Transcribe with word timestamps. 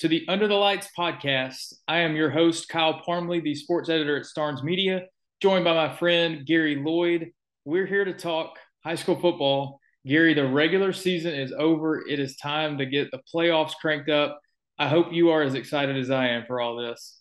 to 0.00 0.08
the 0.08 0.24
Under 0.28 0.48
the 0.48 0.54
Lights 0.54 0.88
podcast. 0.96 1.74
I 1.86 1.98
am 1.98 2.16
your 2.16 2.30
host, 2.30 2.70
Kyle 2.70 3.02
Parmley, 3.04 3.40
the 3.40 3.54
sports 3.54 3.90
editor 3.90 4.16
at 4.16 4.24
Starnes 4.24 4.64
Media, 4.64 5.02
joined 5.42 5.62
by 5.62 5.74
my 5.74 5.94
friend 5.94 6.46
Gary 6.46 6.76
Lloyd. 6.76 7.32
We're 7.66 7.84
here 7.84 8.06
to 8.06 8.14
talk 8.14 8.58
high 8.82 8.94
school 8.94 9.20
football. 9.20 9.78
Gary, 10.06 10.32
the 10.32 10.48
regular 10.48 10.94
season 10.94 11.34
is 11.34 11.52
over. 11.52 12.00
It 12.08 12.18
is 12.18 12.36
time 12.36 12.78
to 12.78 12.86
get 12.86 13.10
the 13.10 13.20
playoffs 13.32 13.74
cranked 13.78 14.08
up. 14.08 14.40
I 14.78 14.88
hope 14.88 15.12
you 15.12 15.28
are 15.28 15.42
as 15.42 15.52
excited 15.52 15.98
as 15.98 16.10
I 16.10 16.28
am 16.28 16.46
for 16.46 16.62
all 16.62 16.76
this. 16.76 17.20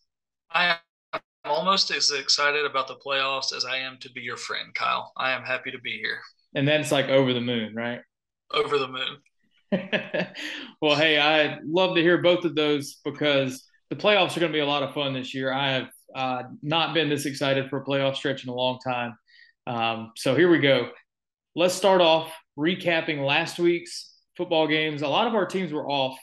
I 0.50 0.78
am 1.12 1.20
almost 1.44 1.92
as 1.92 2.12
excited 2.12 2.66
about 2.66 2.88
the 2.88 2.96
playoffs 3.06 3.54
as 3.54 3.66
I 3.66 3.80
am 3.80 3.98
to 4.00 4.12
be 4.14 4.22
your 4.22 4.38
friend, 4.38 4.74
Kyle. 4.74 5.12
I 5.18 5.32
am 5.32 5.44
happy 5.44 5.72
to 5.72 5.80
be 5.80 5.98
here. 5.98 6.20
And 6.56 6.66
that's 6.66 6.94
like 6.94 7.10
over 7.10 7.34
the 7.34 7.42
moon, 7.42 7.76
right? 7.76 8.00
Over 8.54 8.78
the 8.78 8.88
moon. 8.88 9.18
well, 10.82 10.96
hey, 10.96 11.20
I 11.20 11.60
love 11.66 11.96
to 11.96 12.02
hear 12.02 12.22
both 12.22 12.46
of 12.46 12.56
those 12.56 12.98
because 13.06 13.66
the 13.90 13.96
playoffs 13.96 14.36
are 14.36 14.40
going 14.40 14.52
to 14.52 14.56
be 14.58 14.62
a 14.62 14.66
lot 14.66 14.84
of 14.84 14.94
fun 14.94 15.14
this 15.14 15.34
year. 15.34 15.52
I 15.54 15.72
have 15.72 15.90
uh, 16.16 16.44
not 16.62 16.94
been 16.94 17.10
this 17.10 17.26
excited 17.26 17.70
for 17.70 17.82
a 17.82 17.86
playoff 17.86 18.16
stretch 18.16 18.44
in 18.44 18.50
a 18.50 18.56
long 18.56 18.80
time. 18.80 19.18
Um, 19.68 20.12
so 20.16 20.36
here 20.36 20.50
we 20.50 20.60
go. 20.60 20.90
Let's 21.56 21.76
start 21.76 22.02
off 22.02 22.34
recapping 22.58 23.26
last 23.26 23.60
week's 23.60 24.14
football 24.36 24.68
games. 24.68 25.02
A 25.02 25.08
lot 25.08 25.28
of 25.28 25.36
our 25.36 25.46
teams 25.46 25.72
were 25.72 25.88
off, 25.88 26.18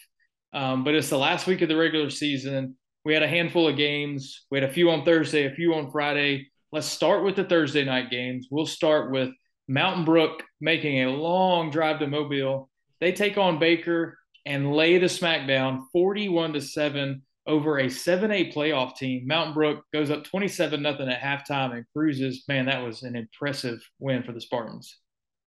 um, 0.53 0.83
but 0.83 0.95
it's 0.95 1.11
the 1.11 1.19
last 1.19 1.47
week 1.47 1.63
of 1.63 1.69
the 1.69 1.77
regular 1.77 2.11
season. 2.11 2.77
We 3.05 3.15
had 3.15 3.23
a 3.23 3.29
handful 3.29 3.69
of 3.69 3.77
games. 3.77 4.47
We 4.51 4.59
had 4.59 4.69
a 4.69 4.73
few 4.73 4.91
on 4.91 5.05
Thursday, 5.05 5.47
a 5.47 5.55
few 5.55 5.75
on 5.75 5.91
Friday. 5.93 6.49
Let's 6.73 6.87
start 6.87 7.25
with 7.25 7.37
the 7.37 7.45
Thursday 7.45 7.85
night 7.85 8.11
games. 8.11 8.49
We'll 8.51 8.67
start 8.67 9.13
with 9.13 9.31
Mountain 9.69 10.05
Brook 10.05 10.43
making 10.61 11.03
a 11.03 11.11
long 11.11 11.71
drive 11.71 12.01
to 12.01 12.09
Mobile 12.09 12.69
they 13.01 13.13
take 13.13 13.39
on 13.39 13.59
Baker 13.59 14.19
and 14.45 14.73
lay 14.73 14.99
the 14.99 15.07
smackdown 15.07 15.85
41 15.93 16.53
to 16.55 16.61
7 16.61 17.23
over 17.47 17.79
a 17.79 17.87
7A 17.87 18.53
playoff 18.53 18.97
team. 18.97 19.27
Mountain 19.27 19.55
Brook 19.55 19.85
goes 19.93 20.11
up 20.11 20.25
27 20.25 20.83
nothing 20.83 21.09
at 21.09 21.21
halftime 21.21 21.75
and 21.75 21.85
cruises. 21.93 22.45
Man, 22.49 22.67
that 22.67 22.85
was 22.85 23.03
an 23.03 23.17
impressive 23.17 23.81
win 23.99 24.23
for 24.23 24.33
the 24.33 24.41
Spartans. 24.41 24.99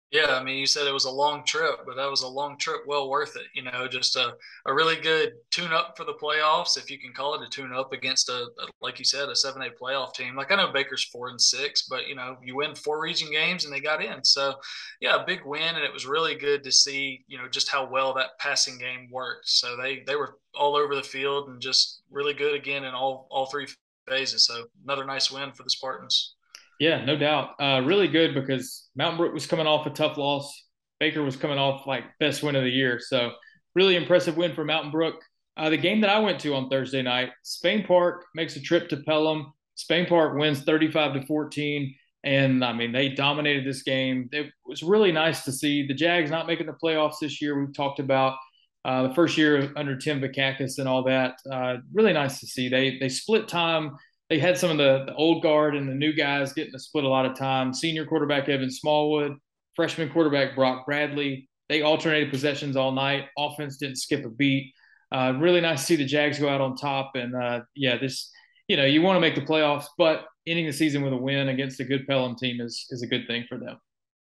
Yeah, 0.10 0.38
I 0.40 0.44
mean, 0.44 0.58
you 0.58 0.66
said 0.66 0.88
it 0.88 0.94
was 0.94 1.04
a 1.04 1.12
long 1.12 1.44
trip, 1.44 1.82
but 1.86 1.98
that 1.98 2.10
was 2.10 2.22
a 2.22 2.28
long 2.30 2.58
trip 2.58 2.84
well 2.88 3.10
worth 3.10 3.36
it. 3.36 3.48
You 3.54 3.64
know, 3.64 3.90
just 3.90 4.16
a, 4.16 4.38
a 4.66 4.74
really 4.74 4.96
good 4.96 5.34
tune 5.52 5.74
up 5.74 5.98
for 5.98 6.06
the 6.06 6.14
playoffs, 6.14 6.78
if 6.78 6.90
you 6.90 6.98
can 6.98 7.12
call 7.12 7.36
it 7.36 7.46
a 7.46 7.50
tune 7.50 7.74
up 7.74 7.92
against 7.92 8.30
a, 8.30 8.44
a 8.60 8.68
like 8.80 9.00
you 9.00 9.06
said, 9.06 9.28
a 9.28 9.36
seven 9.36 9.62
A 9.64 9.70
playoff 9.70 10.14
team. 10.14 10.38
Like 10.38 10.50
I 10.50 10.56
know 10.56 10.72
Baker's 10.72 11.04
four 11.04 11.28
and 11.28 11.42
six, 11.42 11.88
but 11.90 12.08
you 12.08 12.16
know, 12.16 12.38
you 12.42 12.56
win 12.56 12.74
four 12.74 13.02
region 13.02 13.30
games 13.32 13.66
and 13.66 13.74
they 13.74 13.82
got 13.82 14.02
in. 14.02 14.24
So 14.24 14.56
yeah, 15.02 15.22
a 15.22 15.26
big 15.26 15.42
win, 15.46 15.76
and 15.76 15.84
it 15.84 15.92
was 15.92 16.06
really 16.06 16.36
good 16.36 16.64
to 16.64 16.72
see, 16.72 17.26
you 17.28 17.38
know, 17.38 17.50
just 17.50 17.70
how 17.70 17.86
well 17.86 18.14
that 18.14 18.40
passing 18.40 18.78
game 18.78 19.10
worked. 19.12 19.50
So 19.50 19.76
they 19.76 20.04
they 20.08 20.16
were 20.16 20.38
all 20.56 20.78
over 20.78 20.96
the 20.96 21.04
field 21.04 21.50
and 21.50 21.62
just 21.62 22.02
really 22.10 22.34
good 22.34 22.56
again 22.56 22.86
in 22.86 22.94
all 22.94 23.28
all 23.30 23.48
three 23.48 23.68
phases. 24.08 24.46
So 24.48 24.68
another 24.86 25.04
nice 25.04 25.30
win 25.30 25.52
for 25.52 25.64
the 25.64 25.70
Spartans. 25.70 26.37
Yeah, 26.80 27.04
no 27.06 27.18
doubt. 27.18 27.52
Uh, 27.60 27.82
really 27.84 28.08
good 28.08 28.36
because 28.36 28.88
Mountain 28.96 29.18
Brook 29.18 29.34
was 29.34 29.48
coming 29.48 29.68
off 29.68 29.88
a 29.88 29.90
tough 29.90 30.18
loss. 30.18 30.66
Baker 31.00 31.24
was 31.24 31.36
coming 31.36 31.58
off 31.58 31.88
like 31.88 32.04
best 32.20 32.44
win 32.44 32.56
of 32.56 32.64
the 32.64 32.70
year. 32.70 33.00
So 33.00 33.32
really 33.76 33.96
impressive 33.96 34.38
win 34.38 34.54
for 34.54 34.64
Mountain 34.64 34.92
Brook. 34.92 35.16
Uh, 35.56 35.70
the 35.70 35.78
game 35.78 36.02
that 36.02 36.10
I 36.10 36.20
went 36.20 36.40
to 36.42 36.54
on 36.54 36.70
Thursday 36.70 37.02
night, 37.02 37.30
Spain 37.44 37.84
Park 37.84 38.26
makes 38.36 38.56
a 38.56 38.62
trip 38.62 38.90
to 38.90 38.98
Pelham. 38.98 39.54
Spain 39.76 40.06
Park 40.06 40.38
wins 40.38 40.64
35 40.64 41.14
to 41.14 41.26
14. 41.26 41.96
And 42.24 42.64
I 42.64 42.74
mean, 42.74 42.92
they 42.92 43.10
dominated 43.10 43.66
this 43.66 43.84
game. 43.84 44.30
It 44.32 44.52
was 44.66 44.84
really 44.84 45.12
nice 45.12 45.46
to 45.46 45.52
see 45.52 45.88
the 45.88 45.94
Jags 45.94 46.30
not 46.30 46.48
making 46.48 46.68
the 46.68 46.74
playoffs 46.74 47.20
this 47.22 47.42
year. 47.42 47.60
We've 47.60 47.74
talked 47.76 48.00
about 48.00 48.38
uh, 48.86 49.08
the 49.08 49.14
first 49.16 49.38
year 49.38 49.72
under 49.76 49.96
Tim 49.96 50.22
Vakakis 50.22 50.78
and 50.78 50.88
all 50.88 51.04
that. 51.04 51.36
Uh, 51.52 51.78
really 51.94 52.14
nice 52.14 52.40
to 52.40 52.48
see. 52.48 52.70
They 52.70 52.98
they 53.00 53.10
split 53.10 53.48
time 53.48 53.96
they 54.30 54.40
had 54.40 54.58
some 54.58 54.72
of 54.72 54.78
the, 54.78 55.06
the 55.06 55.16
old 55.16 55.42
guard 55.42 55.76
and 55.76 55.88
the 55.88 55.94
new 55.94 56.14
guys 56.14 56.54
getting 56.54 56.74
to 56.74 56.80
split 56.80 57.06
a 57.06 57.10
lot 57.10 57.26
of 57.26 57.38
time. 57.38 57.74
Senior 57.74 58.06
quarterback 58.06 58.50
Evan 58.50 58.70
Smallwood, 58.70 59.38
freshman 59.76 60.10
quarterback 60.10 60.56
Brock 60.56 60.86
Bradley. 60.86 61.50
They 61.70 61.82
alternated 61.82 62.32
possessions 62.32 62.76
all 62.76 62.92
night. 62.92 63.26
Offense 63.38 63.78
didn't 63.78 63.98
skip 63.98 64.26
a 64.26 64.30
beat. 64.30 64.74
Uh, 65.12 65.34
really 65.40 65.62
nice 65.62 65.82
to 65.82 65.86
see 65.86 65.96
the 65.96 66.06
Jags 66.06 66.40
go 66.40 66.50
out 66.50 66.62
on 66.62 66.76
top. 66.76 67.12
And 67.16 67.36
uh, 67.36 67.62
yeah, 67.76 67.98
this 67.98 68.32
you 68.68 68.76
know 68.76 68.86
you 68.86 69.02
want 69.02 69.16
to 69.16 69.22
make 69.22 69.36
the 69.36 69.42
playoffs, 69.42 69.86
but 69.98 70.26
ending 70.46 70.66
the 70.66 70.74
season 70.74 71.02
with 71.02 71.14
a 71.14 71.18
win 71.18 71.50
against 71.50 71.80
a 71.80 71.86
good 71.86 72.06
Pelham 72.08 72.36
team 72.36 72.60
is 72.60 72.86
is 72.90 73.04
a 73.04 73.08
good 73.08 73.28
thing 73.28 73.46
for 73.48 73.58
them. 73.58 73.78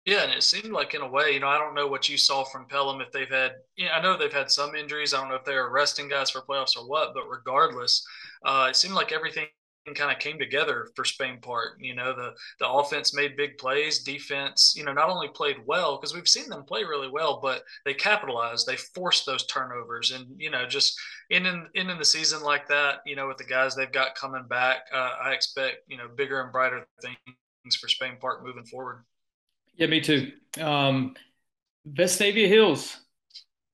Yeah, 0.05 0.23
and 0.23 0.33
it 0.33 0.41
seemed 0.41 0.73
like 0.73 0.95
in 0.95 1.01
a 1.01 1.07
way, 1.07 1.31
you 1.31 1.39
know, 1.39 1.47
I 1.47 1.59
don't 1.59 1.75
know 1.75 1.85
what 1.85 2.09
you 2.09 2.17
saw 2.17 2.43
from 2.43 2.65
Pelham 2.65 3.01
if 3.01 3.11
they've 3.11 3.29
had, 3.29 3.51
you 3.75 3.85
know, 3.85 3.91
I 3.91 4.01
know 4.01 4.17
they've 4.17 4.33
had 4.33 4.49
some 4.49 4.73
injuries. 4.73 5.13
I 5.13 5.19
don't 5.19 5.29
know 5.29 5.35
if 5.35 5.45
they're 5.45 5.69
resting 5.69 6.09
guys 6.09 6.31
for 6.31 6.41
playoffs 6.41 6.75
or 6.75 6.87
what, 6.87 7.13
but 7.13 7.29
regardless, 7.29 8.03
uh, 8.43 8.65
it 8.67 8.75
seemed 8.75 8.95
like 8.95 9.11
everything 9.11 9.45
kind 9.95 10.11
of 10.11 10.19
came 10.19 10.37
together 10.37 10.87
for 10.95 11.03
Spain 11.03 11.39
Park. 11.41 11.77
You 11.79 11.95
know, 11.95 12.13
the 12.13 12.33
the 12.59 12.69
offense 12.69 13.15
made 13.15 13.35
big 13.35 13.57
plays, 13.57 13.99
defense, 13.99 14.73
you 14.77 14.83
know, 14.83 14.93
not 14.93 15.09
only 15.09 15.27
played 15.29 15.57
well 15.65 15.97
because 15.97 16.13
we've 16.13 16.27
seen 16.27 16.49
them 16.49 16.63
play 16.63 16.83
really 16.83 17.09
well, 17.09 17.39
but 17.41 17.63
they 17.85 17.93
capitalized. 17.93 18.67
They 18.67 18.77
forced 18.77 19.25
those 19.25 19.45
turnovers, 19.47 20.11
and 20.11 20.27
you 20.37 20.49
know, 20.49 20.65
just 20.65 20.99
in 21.29 21.45
in 21.45 21.67
in 21.73 21.97
the 21.97 22.05
season 22.05 22.43
like 22.43 22.67
that, 22.67 22.99
you 23.05 23.15
know, 23.15 23.27
with 23.27 23.37
the 23.37 23.43
guys 23.43 23.75
they've 23.75 23.91
got 23.91 24.15
coming 24.15 24.45
back, 24.47 24.81
uh, 24.93 25.15
I 25.23 25.31
expect 25.31 25.77
you 25.87 25.97
know 25.97 26.07
bigger 26.15 26.41
and 26.41 26.51
brighter 26.51 26.85
things 27.01 27.75
for 27.75 27.87
Spain 27.87 28.17
Park 28.19 28.43
moving 28.43 28.65
forward. 28.65 29.03
Yeah, 29.75 29.87
me 29.87 30.01
too. 30.01 30.31
Um, 30.59 31.15
Vestavia 31.89 32.47
Hills 32.47 32.97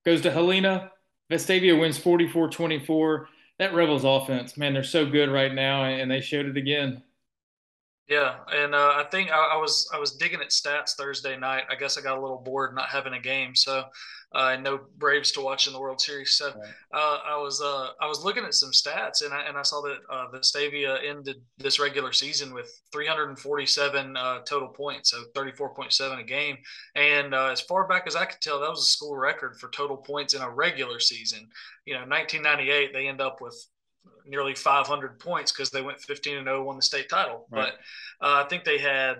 goes 0.05 0.21
to 0.21 0.31
Helena. 0.31 0.91
Vestavia 1.29 1.77
wins 1.77 1.97
44 1.97 2.49
24 2.49 3.27
that 3.59 3.73
Rebels 3.73 4.03
offense, 4.03 4.57
man, 4.57 4.73
they're 4.73 4.83
so 4.83 5.05
good 5.05 5.29
right 5.29 5.53
now, 5.53 5.85
and 5.85 6.09
they 6.09 6.21
showed 6.21 6.45
it 6.45 6.57
again. 6.57 7.01
Yeah, 8.09 8.35
and 8.53 8.73
uh, 8.73 8.93
I 8.95 9.03
think 9.11 9.31
I, 9.31 9.35
I, 9.35 9.57
was 9.57 9.89
I 9.93 9.99
was 9.99 10.13
digging 10.13 10.39
at 10.39 10.49
stats 10.49 10.95
Thursday 10.95 11.35
night. 11.35 11.63
I 11.69 11.75
guess 11.75 11.97
I 11.97 12.01
got 12.01 12.17
a 12.17 12.21
little 12.21 12.37
bored 12.37 12.73
not 12.73 12.87
having 12.87 13.11
a 13.11 13.19
game, 13.19 13.53
so 13.53 13.83
uh, 14.33 14.55
no 14.55 14.79
Braves 14.97 15.31
to 15.33 15.41
watch 15.41 15.67
in 15.67 15.73
the 15.73 15.79
World 15.79 15.99
Series. 15.99 16.35
So 16.35 16.47
right. 16.47 16.69
uh, 16.93 17.19
I 17.25 17.37
was 17.37 17.61
uh, 17.61 17.89
I 17.99 18.07
was 18.07 18.23
looking 18.23 18.45
at 18.45 18.53
some 18.53 18.71
stats, 18.71 19.25
and 19.25 19.33
I 19.33 19.41
and 19.41 19.57
I 19.57 19.61
saw 19.61 19.81
that 19.81 19.97
uh, 20.09 20.27
Vestavia 20.33 21.05
ended 21.05 21.37
this 21.57 21.81
regular 21.81 22.13
season 22.13 22.53
with 22.53 22.71
347 22.93 24.15
uh, 24.15 24.39
total 24.39 24.69
points, 24.69 25.11
so 25.11 25.23
34.7 25.35 26.21
a 26.21 26.23
game. 26.23 26.57
And 26.95 27.33
uh, 27.33 27.47
as 27.47 27.59
far 27.59 27.89
back 27.89 28.03
as 28.07 28.15
I 28.15 28.23
could 28.23 28.39
tell, 28.39 28.61
that 28.61 28.69
was 28.69 28.87
a 28.87 28.91
school 28.91 29.17
record 29.17 29.57
for 29.59 29.69
total 29.69 29.97
points 29.97 30.33
in 30.33 30.41
a 30.41 30.49
regular 30.49 31.01
season. 31.01 31.49
You 31.85 31.95
know, 31.95 32.05
1998 32.07 32.93
they 32.93 33.09
end 33.09 33.19
up 33.19 33.41
with 33.41 33.67
nearly 34.25 34.55
500 34.55 35.19
points 35.19 35.51
because 35.51 35.69
they 35.69 35.81
went 35.81 35.99
15 36.01 36.37
and 36.37 36.47
0, 36.47 36.63
won 36.63 36.75
the 36.75 36.81
state 36.81 37.09
title. 37.09 37.47
Right. 37.49 37.73
But 38.19 38.25
uh, 38.25 38.43
I 38.43 38.47
think 38.47 38.63
they 38.63 38.77
had 38.77 39.17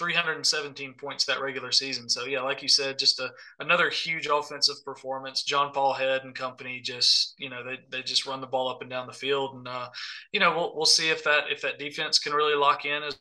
317 0.00 0.94
points 0.94 1.26
that 1.26 1.42
regular 1.42 1.70
season. 1.70 2.08
So 2.08 2.24
yeah, 2.24 2.40
like 2.40 2.62
you 2.62 2.68
said, 2.68 2.98
just 2.98 3.20
a 3.20 3.30
another 3.58 3.90
huge 3.90 4.26
offensive 4.32 4.82
performance. 4.82 5.42
John 5.42 5.72
Paul 5.72 5.92
Head 5.92 6.22
and 6.24 6.34
company 6.34 6.80
just 6.80 7.34
you 7.38 7.50
know 7.50 7.62
they, 7.62 7.78
they 7.90 8.02
just 8.02 8.24
run 8.24 8.40
the 8.40 8.46
ball 8.46 8.70
up 8.70 8.80
and 8.80 8.88
down 8.88 9.06
the 9.06 9.12
field, 9.12 9.56
and 9.56 9.68
uh, 9.68 9.88
you 10.32 10.40
know 10.40 10.56
we'll 10.56 10.74
we'll 10.74 10.86
see 10.86 11.10
if 11.10 11.22
that 11.24 11.44
if 11.50 11.60
that 11.60 11.78
defense 11.78 12.18
can 12.18 12.32
really 12.32 12.56
lock 12.56 12.86
in 12.86 13.02
as 13.02 13.18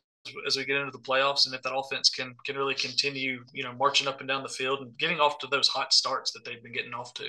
as 0.48 0.56
we 0.56 0.64
get 0.64 0.78
into 0.78 0.92
the 0.92 1.00
playoffs 1.00 1.46
and 1.46 1.56
if 1.56 1.62
that 1.64 1.74
offense 1.74 2.10
can 2.10 2.36
can 2.46 2.56
really 2.56 2.76
continue 2.76 3.44
you 3.54 3.64
know 3.64 3.74
marching 3.74 4.08
up 4.08 4.20
and 4.20 4.28
down 4.28 4.44
the 4.44 4.50
field 4.50 4.80
and 4.82 4.98
getting 4.98 5.20
off 5.20 5.38
to 5.40 5.48
those 5.48 5.68
hot 5.68 5.94
starts 5.94 6.32
that 6.32 6.46
they've 6.46 6.64
been 6.64 6.74
getting 6.74 6.94
off 6.94 7.14
to. 7.14 7.26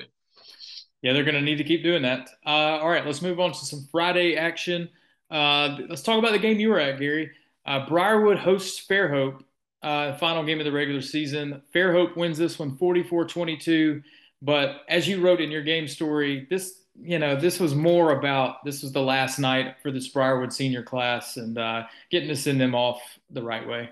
Yeah, 1.03 1.13
they're 1.13 1.25
going 1.25 1.35
to 1.35 1.41
need 1.41 1.57
to 1.57 1.65
keep 1.65 1.83
doing 1.83 2.03
that. 2.03 2.29
Uh, 2.45 2.79
all 2.79 2.91
right, 2.91 3.05
let's 3.07 3.23
move 3.23 3.41
on 3.41 3.53
to 3.53 3.59
some 3.59 3.89
Friday 3.91 4.37
action. 4.37 4.89
Uh, 5.31 5.79
let's 5.89 6.03
talk 6.03 6.19
about 6.19 6.33
the 6.33 6.39
game 6.39 6.59
you 6.59 6.69
were 6.69 6.81
at, 6.81 6.99
Gary. 6.99 7.31
Uh, 7.65 7.87
Briarwood 7.87 8.39
hosts 8.39 8.85
Fairhope, 8.87 9.43
uh, 9.83 10.17
final 10.19 10.45
game 10.45 10.59
of 10.59 10.65
the 10.65 10.73
regular 10.73 11.01
season. 11.01 11.63
Fairhope 11.75 12.17
wins 12.17 12.37
this 12.37 12.59
one 12.59 12.77
44 12.77 13.27
22. 13.27 14.03
But 14.43 14.83
as 14.89 15.07
you 15.07 15.21
wrote 15.21 15.41
in 15.41 15.51
your 15.51 15.63
game 15.63 15.87
story, 15.87 16.47
this 16.51 16.83
you 17.03 17.19
know 17.19 17.37
this 17.37 17.61
was 17.61 17.75
more 17.75 18.19
about 18.19 18.65
this 18.65 18.83
was 18.83 18.93
the 18.93 19.03
last 19.03 19.39
night 19.39 19.77
for 19.83 19.91
this 19.91 20.09
Briarwood 20.09 20.53
senior 20.53 20.83
class 20.83 21.37
and 21.37 21.59
uh, 21.59 21.85
getting 22.11 22.29
to 22.29 22.37
send 22.37 22.61
them 22.61 22.75
off 22.75 23.01
the 23.31 23.43
right 23.43 23.67
way. 23.67 23.91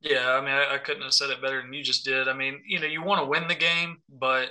Yeah, 0.00 0.32
I 0.32 0.40
mean, 0.40 0.50
I, 0.50 0.74
I 0.74 0.78
couldn't 0.78 1.02
have 1.02 1.14
said 1.14 1.30
it 1.30 1.40
better 1.40 1.62
than 1.62 1.72
you 1.72 1.82
just 1.82 2.04
did. 2.04 2.26
I 2.26 2.32
mean, 2.32 2.60
you 2.66 2.80
know, 2.80 2.86
you 2.86 3.02
want 3.02 3.20
to 3.22 3.26
win 3.26 3.46
the 3.46 3.54
game, 3.54 3.98
but 4.08 4.48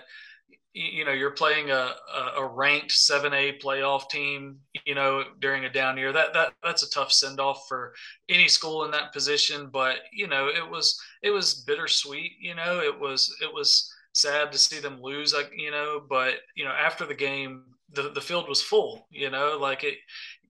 you 0.74 1.04
know 1.04 1.12
you're 1.12 1.32
playing 1.32 1.70
a, 1.70 1.92
a 2.38 2.46
ranked 2.46 2.92
7a 2.92 3.62
playoff 3.62 4.10
team 4.10 4.58
you 4.86 4.96
know 4.96 5.24
during 5.40 5.66
a 5.66 5.72
down 5.72 5.98
year 5.98 6.14
that 6.14 6.34
that 6.34 6.54
that's 6.64 6.84
a 6.84 6.90
tough 6.90 7.12
send 7.12 7.40
off 7.40 7.66
for 7.68 7.94
any 8.30 8.48
school 8.48 8.86
in 8.86 8.92
that 8.92 9.14
position 9.14 9.70
but 9.72 9.98
you 10.14 10.28
know 10.28 10.48
it 10.48 10.68
was 10.70 11.00
it 11.22 11.30
was 11.30 11.64
bittersweet 11.68 12.32
you 12.40 12.56
know 12.56 12.80
it 12.80 12.98
was 12.98 13.36
it 13.42 13.54
was 13.54 13.94
sad 14.14 14.52
to 14.52 14.58
see 14.58 14.80
them 14.80 15.02
lose 15.02 15.34
like 15.34 15.52
you 15.56 15.72
know 15.72 16.02
but 16.10 16.36
you 16.56 16.64
know 16.64 16.72
after 16.72 17.06
the 17.06 17.14
game 17.14 17.64
the, 17.94 18.10
the 18.12 18.22
field 18.22 18.48
was 18.48 18.62
full 18.62 19.06
you 19.12 19.30
know 19.30 19.58
like 19.60 19.84
it 19.84 19.98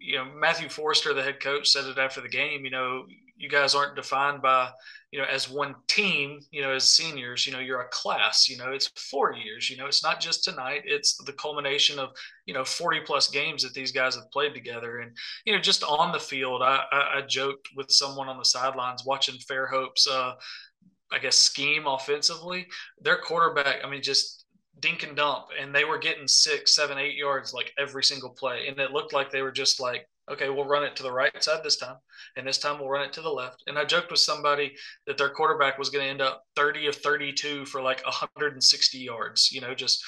you 0.01 0.17
know, 0.17 0.25
Matthew 0.25 0.67
Forrester, 0.67 1.13
the 1.13 1.21
head 1.21 1.39
coach, 1.39 1.69
said 1.69 1.85
it 1.85 1.97
after 1.99 2.21
the 2.21 2.27
game. 2.27 2.65
You 2.65 2.71
know, 2.71 3.05
you 3.41 3.49
guys 3.49 3.75
aren't 3.75 3.95
defined 3.95 4.41
by 4.41 4.69
you 5.11 5.19
know 5.19 5.25
as 5.25 5.49
one 5.49 5.75
team 5.87 6.39
you 6.51 6.61
know 6.61 6.71
as 6.71 6.87
seniors 6.87 7.45
you 7.45 7.51
know 7.51 7.59
you're 7.59 7.81
a 7.81 7.89
class 7.89 8.47
you 8.47 8.57
know 8.57 8.71
it's 8.71 8.87
four 9.09 9.33
years 9.33 9.69
you 9.69 9.75
know 9.77 9.85
it's 9.85 10.03
not 10.03 10.21
just 10.21 10.43
tonight 10.43 10.83
it's 10.85 11.17
the 11.25 11.33
culmination 11.33 11.99
of 11.99 12.09
you 12.45 12.53
know 12.53 12.63
40 12.63 13.01
plus 13.01 13.29
games 13.29 13.63
that 13.63 13.73
these 13.73 13.91
guys 13.91 14.15
have 14.15 14.31
played 14.31 14.53
together. 14.53 14.99
And 14.99 15.15
you 15.45 15.53
know 15.53 15.59
just 15.59 15.83
on 15.83 16.11
the 16.11 16.19
field 16.19 16.61
i 16.61 16.83
i, 16.91 17.17
I 17.17 17.21
joked 17.27 17.69
with 17.75 17.91
someone 17.91 18.29
on 18.29 18.37
the 18.37 18.45
sidelines 18.45 19.05
watching 19.05 19.35
fairhope's 19.35 20.07
uh 20.07 20.33
i 21.11 21.19
guess 21.19 21.37
scheme 21.37 21.87
offensively. 21.87 22.67
Their 23.01 23.17
quarterback 23.17 23.83
i 23.83 23.89
mean 23.89 24.01
just 24.01 24.45
dink 24.79 25.03
and 25.03 25.15
dump 25.15 25.47
and 25.59 25.75
they 25.75 25.85
were 25.85 25.99
getting 25.99 26.27
six 26.27 26.75
seven 26.75 26.97
eight 26.97 27.15
yards 27.15 27.53
like 27.53 27.73
every 27.77 28.03
single 28.03 28.29
play. 28.29 28.67
And 28.67 28.79
it 28.79 28.91
looked 28.91 29.13
like 29.13 29.29
they 29.31 29.41
were 29.41 29.51
just 29.51 29.79
like 29.79 30.07
okay, 30.31 30.49
we'll 30.49 30.65
run 30.65 30.83
it 30.83 30.95
to 30.95 31.03
the 31.03 31.11
right 31.11 31.43
side 31.43 31.63
this 31.63 31.77
time, 31.77 31.97
and 32.35 32.47
this 32.47 32.57
time 32.57 32.79
we'll 32.79 32.89
run 32.89 33.05
it 33.05 33.13
to 33.13 33.21
the 33.21 33.29
left. 33.29 33.63
And 33.67 33.77
I 33.77 33.85
joked 33.85 34.11
with 34.11 34.19
somebody 34.19 34.73
that 35.05 35.17
their 35.17 35.29
quarterback 35.29 35.77
was 35.77 35.89
going 35.89 36.05
to 36.05 36.09
end 36.09 36.21
up 36.21 36.45
30 36.55 36.87
of 36.87 36.95
32 36.95 37.65
for 37.65 37.81
like 37.81 38.03
160 38.05 38.97
yards, 38.97 39.51
you 39.51 39.61
know, 39.61 39.73
just 39.75 40.03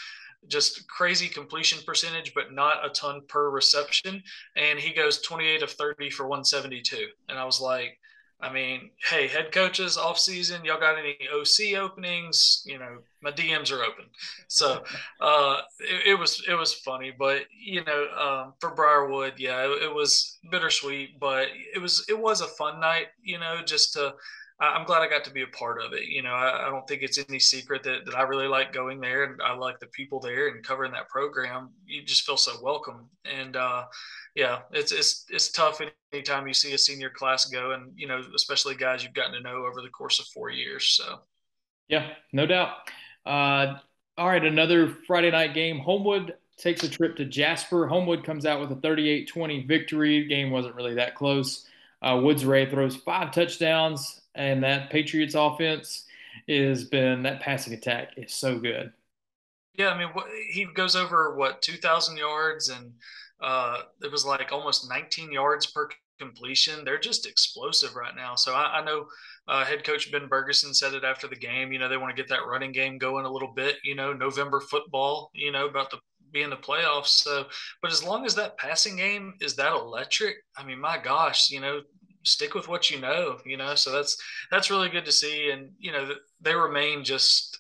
just 0.48 0.88
crazy 0.90 1.30
completion 1.30 1.80
percentage, 1.86 2.34
but 2.34 2.52
not 2.52 2.86
a 2.86 2.90
ton 2.90 3.22
per 3.30 3.50
reception. 3.50 4.22
And 4.58 4.78
he 4.78 4.94
goes 4.94 5.22
28 5.22 5.64
of 5.64 5.72
30 5.72 6.10
for 6.10 6.24
172. 6.24 7.08
And 7.30 7.40
I 7.40 7.46
was 7.46 7.62
like, 7.62 7.98
I 8.44 8.52
mean, 8.52 8.90
hey, 9.10 9.28
head 9.28 9.54
coaches 9.54 9.98
off 9.98 10.20
season, 10.20 10.66
y'all 10.66 10.78
got 10.80 11.00
any 11.00 11.18
OC 11.34 11.80
openings? 11.82 12.62
You 12.66 12.78
know, 12.78 12.98
my 13.22 13.32
DMs 13.32 13.72
are 13.72 13.84
open. 13.84 14.04
So 14.50 14.84
uh, 15.22 15.62
it, 15.80 16.08
it, 16.08 16.20
was 16.20 16.44
it 16.48 16.54
was 16.54 16.74
funny, 16.74 17.14
but 17.18 17.44
you 17.58 17.86
know, 17.86 18.08
um, 18.20 18.54
for 18.60 18.72
Briarwood, 18.72 19.36
yeah, 19.38 19.64
it, 19.64 19.84
it, 19.84 19.96
was 19.96 20.40
bittersweet, 20.52 21.22
but 21.22 21.48
it 21.74 21.80
was 21.80 22.06
it 22.10 22.20
was 22.20 22.42
a 22.42 22.48
fun 22.48 22.82
night. 22.82 23.08
You 23.24 23.40
know, 23.40 23.62
just 23.64 23.94
to 23.94 24.14
I'm 24.70 24.86
glad 24.86 25.02
I 25.02 25.10
got 25.10 25.24
to 25.26 25.32
be 25.32 25.42
a 25.42 25.48
part 25.48 25.82
of 25.82 25.94
it. 25.94 26.06
You 26.06 26.22
know, 26.22 26.34
I, 26.34 26.68
I, 26.68 26.70
don't 26.70 26.88
think 26.88 27.02
it's 27.02 27.18
any 27.28 27.40
secret 27.40 27.84
that, 27.84 28.06
that 28.06 28.16
I 28.16 28.22
really 28.24 28.48
like 28.48 28.72
going 28.72 29.02
there 29.02 29.24
and 29.26 29.42
I 29.42 29.54
like 29.54 29.80
the 29.80 29.88
people 29.88 30.20
there 30.20 30.50
and 30.50 30.64
covering 30.64 30.92
that 30.94 31.10
program. 31.10 31.70
You 31.86 32.04
just 32.04 32.26
feel 32.26 32.38
so 32.38 32.54
welcome. 32.62 33.10
And 33.26 33.56
uh, 33.56 33.86
yeah, 34.36 34.60
it's 34.72 34.92
it's 34.92 35.26
it's 35.30 35.52
tough 35.52 35.82
anytime 36.12 36.48
you 36.48 36.54
see 36.54 36.74
a 36.74 36.78
senior 36.78 37.10
class 37.10 37.46
go, 37.46 37.72
and 37.72 37.92
you 37.96 38.08
know, 38.08 38.22
especially 38.36 38.76
guys 38.76 39.04
you've 39.04 39.14
gotten 39.14 39.34
to 39.34 39.42
know 39.42 39.66
over 39.66 39.82
the 39.82 39.90
course 39.90 40.20
of 40.20 40.26
four 40.28 40.50
years. 40.50 40.90
So, 40.90 41.20
yeah, 41.88 42.12
no 42.32 42.46
doubt. 42.46 42.76
Uh, 43.26 43.78
all 44.18 44.28
right, 44.28 44.44
another 44.44 44.90
Friday 45.08 45.32
night 45.32 45.54
game. 45.54 45.80
Homewood 45.80 46.36
takes 46.58 46.84
a 46.84 46.90
trip 46.90 47.16
to 47.18 47.26
Jasper. 47.26 47.88
Homewood 47.88 48.24
comes 48.24 48.46
out 48.46 48.62
with 48.62 48.72
a 48.72 48.76
38-20 48.76 49.68
victory. 49.68 50.28
Game 50.28 50.52
wasn't 50.52 50.76
really 50.76 50.94
that 50.96 51.16
close. 51.16 51.68
Uh, 52.02 52.20
Woods 52.22 52.46
Ray 52.46 52.70
throws 52.70 52.96
five 52.98 53.32
touchdowns, 53.32 54.22
and 54.36 54.64
that 54.64 54.90
Patriots 54.90 55.36
offense 55.36 56.06
has 56.48 56.84
been 56.86 57.24
that 57.24 57.42
passing 57.42 57.74
attack 57.74 58.10
is 58.18 58.34
so 58.34 58.60
good. 58.60 58.92
Yeah, 59.76 59.90
I 59.90 59.98
mean, 59.98 60.10
he 60.52 60.66
goes 60.66 60.96
over 60.96 61.36
what 61.36 61.62
2,000 61.62 62.18
yards 62.18 62.70
and 62.70 62.94
uh, 63.42 63.82
it 64.02 64.12
was 64.12 64.26
like 64.26 64.52
almost 64.52 64.90
19 64.90 65.32
yards 65.32 65.66
per 65.68 65.90
completion. 66.20 66.86
They're 66.86 67.00
just 67.00 67.26
explosive 67.26 67.96
right 67.96 68.16
now. 68.16 68.36
So 68.36 68.54
I, 68.54 68.80
I 68.80 68.86
know 68.86 69.08
uh, 69.48 69.66
head 69.66 69.84
coach 69.84 70.12
Ben 70.12 70.30
Berguson 70.30 70.74
said 70.74 70.94
it 70.94 71.04
after 71.04 71.28
the 71.28 71.36
game. 71.36 71.72
You 71.72 71.80
know, 71.80 71.90
they 71.90 71.98
want 71.98 72.16
to 72.16 72.22
get 72.22 72.30
that 72.30 72.46
running 72.48 72.72
game 72.72 72.98
going 72.98 73.26
a 73.26 73.32
little 73.32 73.52
bit. 73.54 73.78
You 73.84 73.96
know, 73.96 74.14
November 74.14 74.62
football. 74.62 75.30
You 75.34 75.52
know, 75.52 75.68
about 75.68 75.92
to 75.92 76.00
be 76.32 76.42
in 76.42 76.50
the 76.50 76.56
playoffs. 76.56 77.08
So, 77.08 77.46
but 77.82 77.92
as 77.92 78.04
long 78.04 78.26
as 78.26 78.36
that 78.36 78.58
passing 78.58 78.96
game 78.96 79.34
is 79.42 79.56
that 79.56 79.74
electric, 79.74 80.38
I 80.58 80.64
mean, 80.64 80.80
my 80.80 80.98
gosh, 80.98 81.52
you 81.52 81.60
know, 81.60 81.82
stick 82.24 82.54
with 82.54 82.68
what 82.68 82.90
you 82.90 83.00
know. 83.00 83.38
You 83.46 83.58
know, 83.58 83.76
so 83.76 83.92
that's 83.92 84.18
that's 84.52 84.70
really 84.70 84.90
good 84.90 85.06
to 85.06 85.12
see. 85.12 85.52
And 85.52 85.72
you 85.80 85.92
know, 85.92 86.12
they 86.42 86.56
remain 86.56 87.04
just 87.04 87.60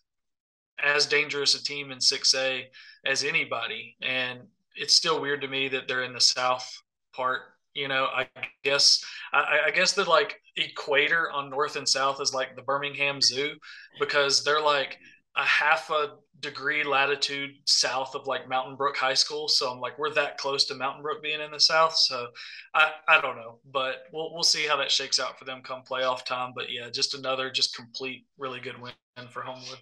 as 0.84 1.06
dangerous 1.06 1.56
a 1.56 1.64
team 1.64 1.92
in 1.92 2.00
6A 2.00 2.64
as 3.06 3.24
anybody. 3.24 3.96
And 4.02 4.42
it's 4.76 4.94
still 4.94 5.22
weird 5.22 5.42
to 5.42 5.48
me 5.48 5.68
that 5.70 5.88
they're 5.88 6.04
in 6.04 6.14
the 6.14 6.22
south 6.22 6.82
part. 7.14 7.42
You 7.74 7.88
know, 7.88 8.06
I 8.06 8.28
guess 8.64 9.04
I, 9.32 9.62
I 9.68 9.72
guess 9.72 9.94
the 9.94 10.08
like 10.08 10.40
equator 10.56 11.32
on 11.32 11.50
north 11.50 11.76
and 11.76 11.90
south 11.90 12.22
is 12.22 12.34
like 12.34 12.56
the 12.56 12.62
Birmingham 12.62 13.20
Zoo 13.22 13.56
because 14.00 14.44
they're 14.44 14.62
like 14.62 15.00
a 15.36 15.44
half 15.44 15.90
a 15.90 16.16
degree 16.40 16.84
latitude 16.84 17.56
south 17.66 18.14
of 18.16 18.28
like 18.28 18.48
Mountain 18.48 18.76
Brook 18.76 18.98
High 18.98 19.14
School. 19.14 19.48
So 19.48 19.72
I'm 19.72 19.80
like, 19.80 19.98
we're 19.98 20.14
that 20.14 20.38
close 20.38 20.66
to 20.66 20.76
Mountain 20.76 21.02
Brook 21.02 21.24
being 21.24 21.42
in 21.42 21.52
the 21.52 21.60
south. 21.60 21.96
So 21.96 22.28
I, 22.76 22.92
I 23.08 23.22
don't 23.22 23.38
know, 23.38 23.60
but 23.72 24.04
we'll 24.12 24.34
we'll 24.34 24.44
see 24.44 24.68
how 24.68 24.78
that 24.78 24.92
shakes 24.92 25.20
out 25.20 25.40
for 25.40 25.46
them 25.46 25.62
come 25.64 25.82
playoff 25.90 26.26
time. 26.26 26.52
But 26.56 26.72
yeah, 26.72 26.90
just 26.90 27.16
another 27.16 27.50
just 27.50 27.76
complete 27.76 28.26
really 28.38 28.60
good 28.60 28.80
win 28.80 28.94
for 29.30 29.42
Homewood. 29.42 29.80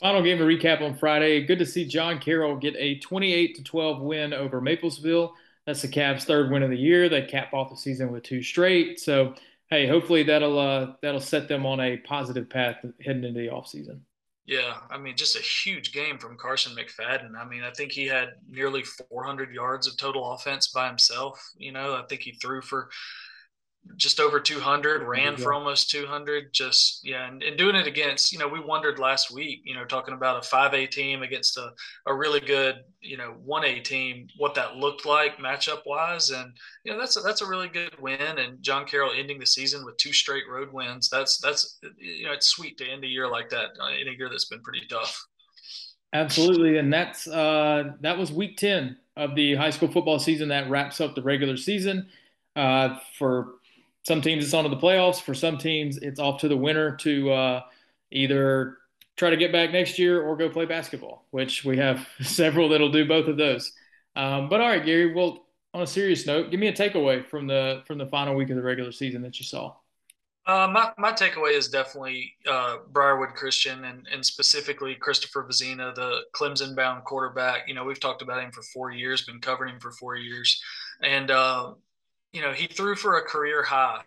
Final 0.00 0.22
game 0.22 0.38
to 0.38 0.44
recap 0.44 0.80
on 0.80 0.96
Friday. 0.96 1.44
Good 1.44 1.60
to 1.60 1.66
see 1.66 1.84
John 1.84 2.18
Carroll 2.18 2.56
get 2.56 2.74
a 2.76 2.98
28 2.98 3.54
to 3.56 3.62
12 3.62 4.00
win 4.00 4.32
over 4.32 4.60
Maplesville. 4.60 5.30
That's 5.66 5.82
the 5.82 5.88
Cavs' 5.88 6.24
third 6.24 6.50
win 6.50 6.64
of 6.64 6.70
the 6.70 6.76
year. 6.76 7.08
They 7.08 7.22
cap 7.22 7.54
off 7.54 7.70
the 7.70 7.76
season 7.76 8.10
with 8.10 8.24
two 8.24 8.42
straight. 8.42 8.98
So, 8.98 9.34
hey, 9.68 9.86
hopefully 9.86 10.24
that'll 10.24 10.58
uh, 10.58 10.94
that'll 11.02 11.20
set 11.20 11.46
them 11.46 11.66
on 11.66 11.78
a 11.78 11.98
positive 11.98 12.50
path 12.50 12.84
heading 13.04 13.22
into 13.22 13.40
the 13.40 13.48
offseason. 13.48 14.00
Yeah, 14.44 14.78
I 14.90 14.98
mean, 14.98 15.16
just 15.16 15.36
a 15.36 15.40
huge 15.40 15.92
game 15.92 16.18
from 16.18 16.36
Carson 16.36 16.76
McFadden. 16.76 17.36
I 17.36 17.48
mean, 17.48 17.62
I 17.62 17.70
think 17.70 17.92
he 17.92 18.06
had 18.08 18.30
nearly 18.50 18.82
400 18.82 19.52
yards 19.54 19.86
of 19.86 19.96
total 19.96 20.32
offense 20.32 20.68
by 20.68 20.88
himself. 20.88 21.40
You 21.56 21.70
know, 21.70 21.94
I 21.94 22.02
think 22.08 22.22
he 22.22 22.32
threw 22.32 22.60
for 22.60 22.90
just 23.96 24.20
over 24.20 24.38
200 24.38 25.02
ran 25.02 25.36
for 25.36 25.52
almost 25.52 25.90
200 25.90 26.52
just 26.52 27.00
yeah 27.04 27.26
and, 27.26 27.42
and, 27.42 27.58
doing 27.58 27.74
it 27.74 27.86
against 27.86 28.32
you 28.32 28.38
know 28.38 28.46
we 28.46 28.60
wondered 28.60 28.98
last 28.98 29.32
week 29.32 29.60
you 29.64 29.74
know 29.74 29.84
talking 29.84 30.14
about 30.14 30.44
a 30.44 30.48
5a 30.48 30.90
team 30.90 31.22
against 31.22 31.56
a, 31.56 31.72
a 32.06 32.14
really 32.14 32.40
good 32.40 32.76
you 33.00 33.16
know 33.16 33.34
1a 33.46 33.82
team 33.82 34.28
what 34.38 34.54
that 34.54 34.76
looked 34.76 35.04
like 35.04 35.36
matchup 35.38 35.82
wise 35.84 36.30
and 36.30 36.52
you 36.84 36.92
know 36.92 36.98
that's 36.98 37.16
a, 37.16 37.20
that's 37.20 37.42
a 37.42 37.46
really 37.46 37.68
good 37.68 37.94
win 38.00 38.38
and 38.38 38.62
john 38.62 38.86
carroll 38.86 39.12
ending 39.16 39.38
the 39.38 39.46
season 39.46 39.84
with 39.84 39.96
two 39.96 40.12
straight 40.12 40.44
road 40.48 40.72
wins 40.72 41.08
that's 41.08 41.38
that's 41.38 41.78
you 41.98 42.24
know 42.24 42.32
it's 42.32 42.46
sweet 42.46 42.78
to 42.78 42.88
end 42.88 43.04
a 43.04 43.08
year 43.08 43.28
like 43.28 43.50
that 43.50 43.70
uh, 43.80 43.90
in 44.00 44.08
a 44.08 44.16
year 44.16 44.28
that's 44.30 44.46
been 44.46 44.62
pretty 44.62 44.86
tough. 44.88 45.26
Absolutely 46.14 46.78
and 46.78 46.92
that's 46.92 47.26
uh 47.26 47.92
that 48.00 48.16
was 48.16 48.30
week 48.30 48.56
10 48.58 48.96
of 49.16 49.34
the 49.34 49.54
high 49.54 49.70
school 49.70 49.90
football 49.90 50.18
season 50.18 50.48
that 50.48 50.70
wraps 50.70 51.00
up 51.00 51.14
the 51.14 51.22
regular 51.22 51.56
season 51.56 52.08
uh, 52.56 52.98
for 53.18 53.54
some 54.02 54.20
teams 54.20 54.44
it's 54.44 54.54
on 54.54 54.64
to 54.64 54.70
the 54.70 54.76
playoffs. 54.76 55.20
For 55.20 55.34
some 55.34 55.58
teams, 55.58 55.98
it's 55.98 56.18
off 56.18 56.40
to 56.40 56.48
the 56.48 56.56
winner 56.56 56.96
to 56.96 57.30
uh, 57.30 57.60
either 58.10 58.78
try 59.16 59.30
to 59.30 59.36
get 59.36 59.52
back 59.52 59.72
next 59.72 59.98
year 59.98 60.22
or 60.22 60.36
go 60.36 60.48
play 60.48 60.64
basketball, 60.64 61.26
which 61.30 61.64
we 61.64 61.76
have 61.78 62.06
several 62.22 62.68
that'll 62.68 62.92
do 62.92 63.06
both 63.06 63.28
of 63.28 63.36
those. 63.36 63.72
Um, 64.16 64.48
but 64.48 64.60
all 64.60 64.68
right, 64.68 64.84
Gary. 64.84 65.14
Well, 65.14 65.46
on 65.74 65.82
a 65.82 65.86
serious 65.86 66.26
note, 66.26 66.50
give 66.50 66.60
me 66.60 66.68
a 66.68 66.72
takeaway 66.72 67.24
from 67.24 67.46
the 67.46 67.82
from 67.86 67.98
the 67.98 68.06
final 68.06 68.34
week 68.34 68.50
of 68.50 68.56
the 68.56 68.62
regular 68.62 68.92
season 68.92 69.22
that 69.22 69.38
you 69.38 69.44
saw. 69.44 69.74
Uh, 70.44 70.68
my, 70.72 70.90
my 70.98 71.12
takeaway 71.12 71.56
is 71.56 71.68
definitely 71.68 72.34
uh, 72.50 72.78
Briarwood 72.90 73.34
Christian 73.34 73.84
and, 73.84 74.08
and 74.12 74.26
specifically 74.26 74.96
Christopher 74.96 75.46
Vizina, 75.48 75.94
the 75.94 76.22
Clemson 76.34 76.74
bound 76.74 77.04
quarterback. 77.04 77.68
You 77.68 77.74
know, 77.74 77.84
we've 77.84 78.00
talked 78.00 78.22
about 78.22 78.42
him 78.42 78.50
for 78.50 78.62
four 78.62 78.90
years, 78.90 79.22
been 79.22 79.40
covering 79.40 79.74
him 79.74 79.80
for 79.80 79.92
four 79.92 80.16
years. 80.16 80.60
And, 81.00 81.30
uh, 81.30 81.74
you 82.32 82.40
know, 82.40 82.52
he 82.52 82.66
threw 82.66 82.94
for 82.94 83.18
a 83.18 83.22
career 83.22 83.62
high 83.62 84.02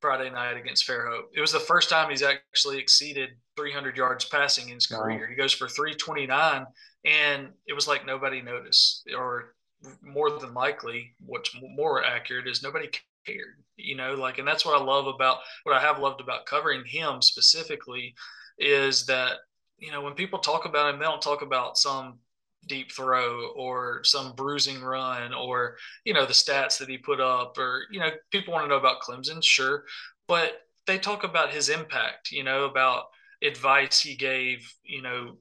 Friday 0.00 0.30
night 0.30 0.56
against 0.56 0.86
Fairhope. 0.86 1.28
It 1.34 1.40
was 1.40 1.52
the 1.52 1.60
first 1.60 1.88
time 1.88 2.10
he's 2.10 2.22
actually 2.22 2.78
exceeded 2.78 3.30
300 3.56 3.96
yards 3.96 4.24
passing 4.26 4.68
in 4.68 4.74
his 4.74 4.86
career. 4.86 5.20
Wow. 5.20 5.26
He 5.30 5.34
goes 5.34 5.52
for 5.52 5.68
329, 5.68 6.66
and 7.04 7.48
it 7.66 7.72
was 7.72 7.88
like 7.88 8.04
nobody 8.04 8.42
noticed, 8.42 9.08
or 9.16 9.54
more 10.02 10.38
than 10.38 10.54
likely, 10.54 11.14
what's 11.24 11.50
more 11.60 12.04
accurate 12.04 12.46
is 12.46 12.62
nobody 12.62 12.88
cared. 13.26 13.62
You 13.76 13.96
know, 13.96 14.14
like, 14.14 14.38
and 14.38 14.46
that's 14.46 14.64
what 14.64 14.80
I 14.80 14.84
love 14.84 15.06
about 15.06 15.38
what 15.64 15.74
I 15.74 15.80
have 15.80 15.98
loved 15.98 16.20
about 16.20 16.46
covering 16.46 16.84
him 16.84 17.22
specifically 17.22 18.14
is 18.58 19.04
that 19.06 19.36
you 19.78 19.90
know 19.90 20.00
when 20.00 20.14
people 20.14 20.38
talk 20.38 20.64
about 20.64 20.92
him, 20.92 20.98
they 20.98 21.04
don't 21.04 21.20
talk 21.20 21.42
about 21.42 21.76
some 21.76 22.18
deep 22.66 22.92
throw 22.92 23.48
or 23.56 24.02
some 24.04 24.34
bruising 24.34 24.82
run 24.82 25.32
or 25.32 25.76
you 26.04 26.12
know 26.12 26.26
the 26.26 26.32
stats 26.32 26.78
that 26.78 26.88
he 26.88 26.98
put 26.98 27.20
up 27.20 27.56
or 27.58 27.82
you 27.90 28.00
know 28.00 28.10
people 28.30 28.52
want 28.52 28.64
to 28.64 28.68
know 28.68 28.76
about 28.76 29.00
Clemson 29.00 29.42
sure 29.42 29.84
but 30.28 30.62
they 30.86 30.98
talk 30.98 31.24
about 31.24 31.50
his 31.50 31.68
impact 31.68 32.30
you 32.30 32.44
know 32.44 32.64
about 32.64 33.04
advice 33.42 34.00
he 34.00 34.14
gave 34.14 34.70
you 34.82 35.02
know 35.02 35.36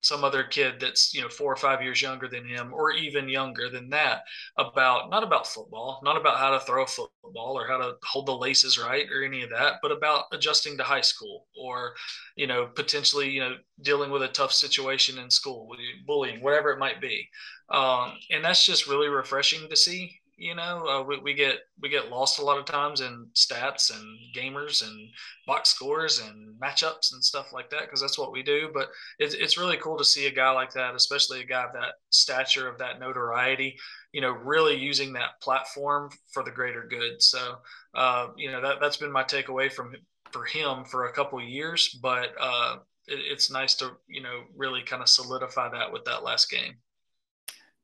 some 0.00 0.24
other 0.24 0.44
kid 0.44 0.74
that's 0.80 1.12
you 1.14 1.20
know 1.20 1.28
four 1.28 1.52
or 1.52 1.56
five 1.56 1.82
years 1.82 2.00
younger 2.00 2.28
than 2.28 2.46
him 2.46 2.72
or 2.72 2.92
even 2.92 3.28
younger 3.28 3.68
than 3.68 3.88
that 3.90 4.22
about 4.56 5.10
not 5.10 5.22
about 5.22 5.46
football 5.46 6.00
not 6.02 6.16
about 6.16 6.38
how 6.38 6.50
to 6.50 6.60
throw 6.60 6.84
a 6.84 6.86
football 6.86 7.58
or 7.58 7.66
how 7.66 7.76
to 7.76 7.94
hold 8.04 8.26
the 8.26 8.36
laces 8.36 8.78
right 8.78 9.06
or 9.10 9.22
any 9.22 9.42
of 9.42 9.50
that 9.50 9.74
but 9.82 9.92
about 9.92 10.24
adjusting 10.32 10.76
to 10.76 10.82
high 10.84 11.00
school 11.00 11.46
or 11.60 11.94
you 12.36 12.46
know 12.46 12.66
potentially 12.66 13.28
you 13.30 13.40
know 13.40 13.56
dealing 13.82 14.10
with 14.10 14.22
a 14.22 14.28
tough 14.28 14.52
situation 14.52 15.18
in 15.18 15.30
school 15.30 15.68
bullying 16.06 16.42
whatever 16.42 16.70
it 16.70 16.78
might 16.78 17.00
be. 17.00 17.28
Um, 17.70 18.14
and 18.30 18.44
that's 18.44 18.66
just 18.66 18.88
really 18.88 19.08
refreshing 19.08 19.68
to 19.68 19.76
see 19.76 20.19
You 20.40 20.54
know, 20.54 20.86
uh, 20.88 21.02
we, 21.02 21.18
we 21.18 21.34
get 21.34 21.58
we 21.82 21.90
get 21.90 22.08
lost 22.08 22.38
a 22.38 22.42
lot 22.42 22.56
of 22.56 22.64
times 22.64 23.02
in 23.02 23.26
stats 23.34 23.94
and 23.94 24.18
gamers 24.34 24.82
and 24.82 25.10
box 25.46 25.68
scores 25.68 26.18
and 26.18 26.58
matchups 26.58 27.12
and 27.12 27.22
stuff 27.22 27.52
like 27.52 27.68
that 27.68 27.82
because 27.82 28.00
that's 28.00 28.18
what 28.18 28.32
we 28.32 28.42
do. 28.42 28.70
But 28.72 28.88
it's 29.18 29.34
it's 29.34 29.58
really 29.58 29.76
cool 29.76 29.98
to 29.98 30.04
see 30.04 30.28
a 30.28 30.34
guy 30.34 30.50
like 30.52 30.72
that, 30.72 30.94
especially 30.94 31.42
a 31.42 31.46
guy 31.46 31.64
of 31.64 31.74
that 31.74 31.92
stature 32.08 32.66
of 32.66 32.78
that 32.78 32.98
notoriety. 32.98 33.76
You 34.12 34.22
know, 34.22 34.30
really 34.30 34.76
using 34.76 35.12
that 35.12 35.42
platform 35.42 36.08
for 36.32 36.42
the 36.42 36.50
greater 36.50 36.86
good. 36.88 37.20
So, 37.20 37.56
uh, 37.94 38.28
you 38.38 38.50
know, 38.50 38.62
that 38.62 38.80
that's 38.80 38.96
been 38.96 39.12
my 39.12 39.24
takeaway 39.24 39.70
from 39.70 39.94
for 40.30 40.46
him 40.46 40.86
for 40.86 41.04
a 41.04 41.12
couple 41.12 41.38
years. 41.42 41.98
But 42.02 42.30
uh, 42.40 42.76
it, 43.08 43.18
it's 43.30 43.50
nice 43.50 43.74
to 43.74 43.90
you 44.08 44.22
know 44.22 44.44
really 44.56 44.80
kind 44.84 45.02
of 45.02 45.10
solidify 45.10 45.68
that 45.72 45.92
with 45.92 46.06
that 46.06 46.22
last 46.24 46.50
game. 46.50 46.76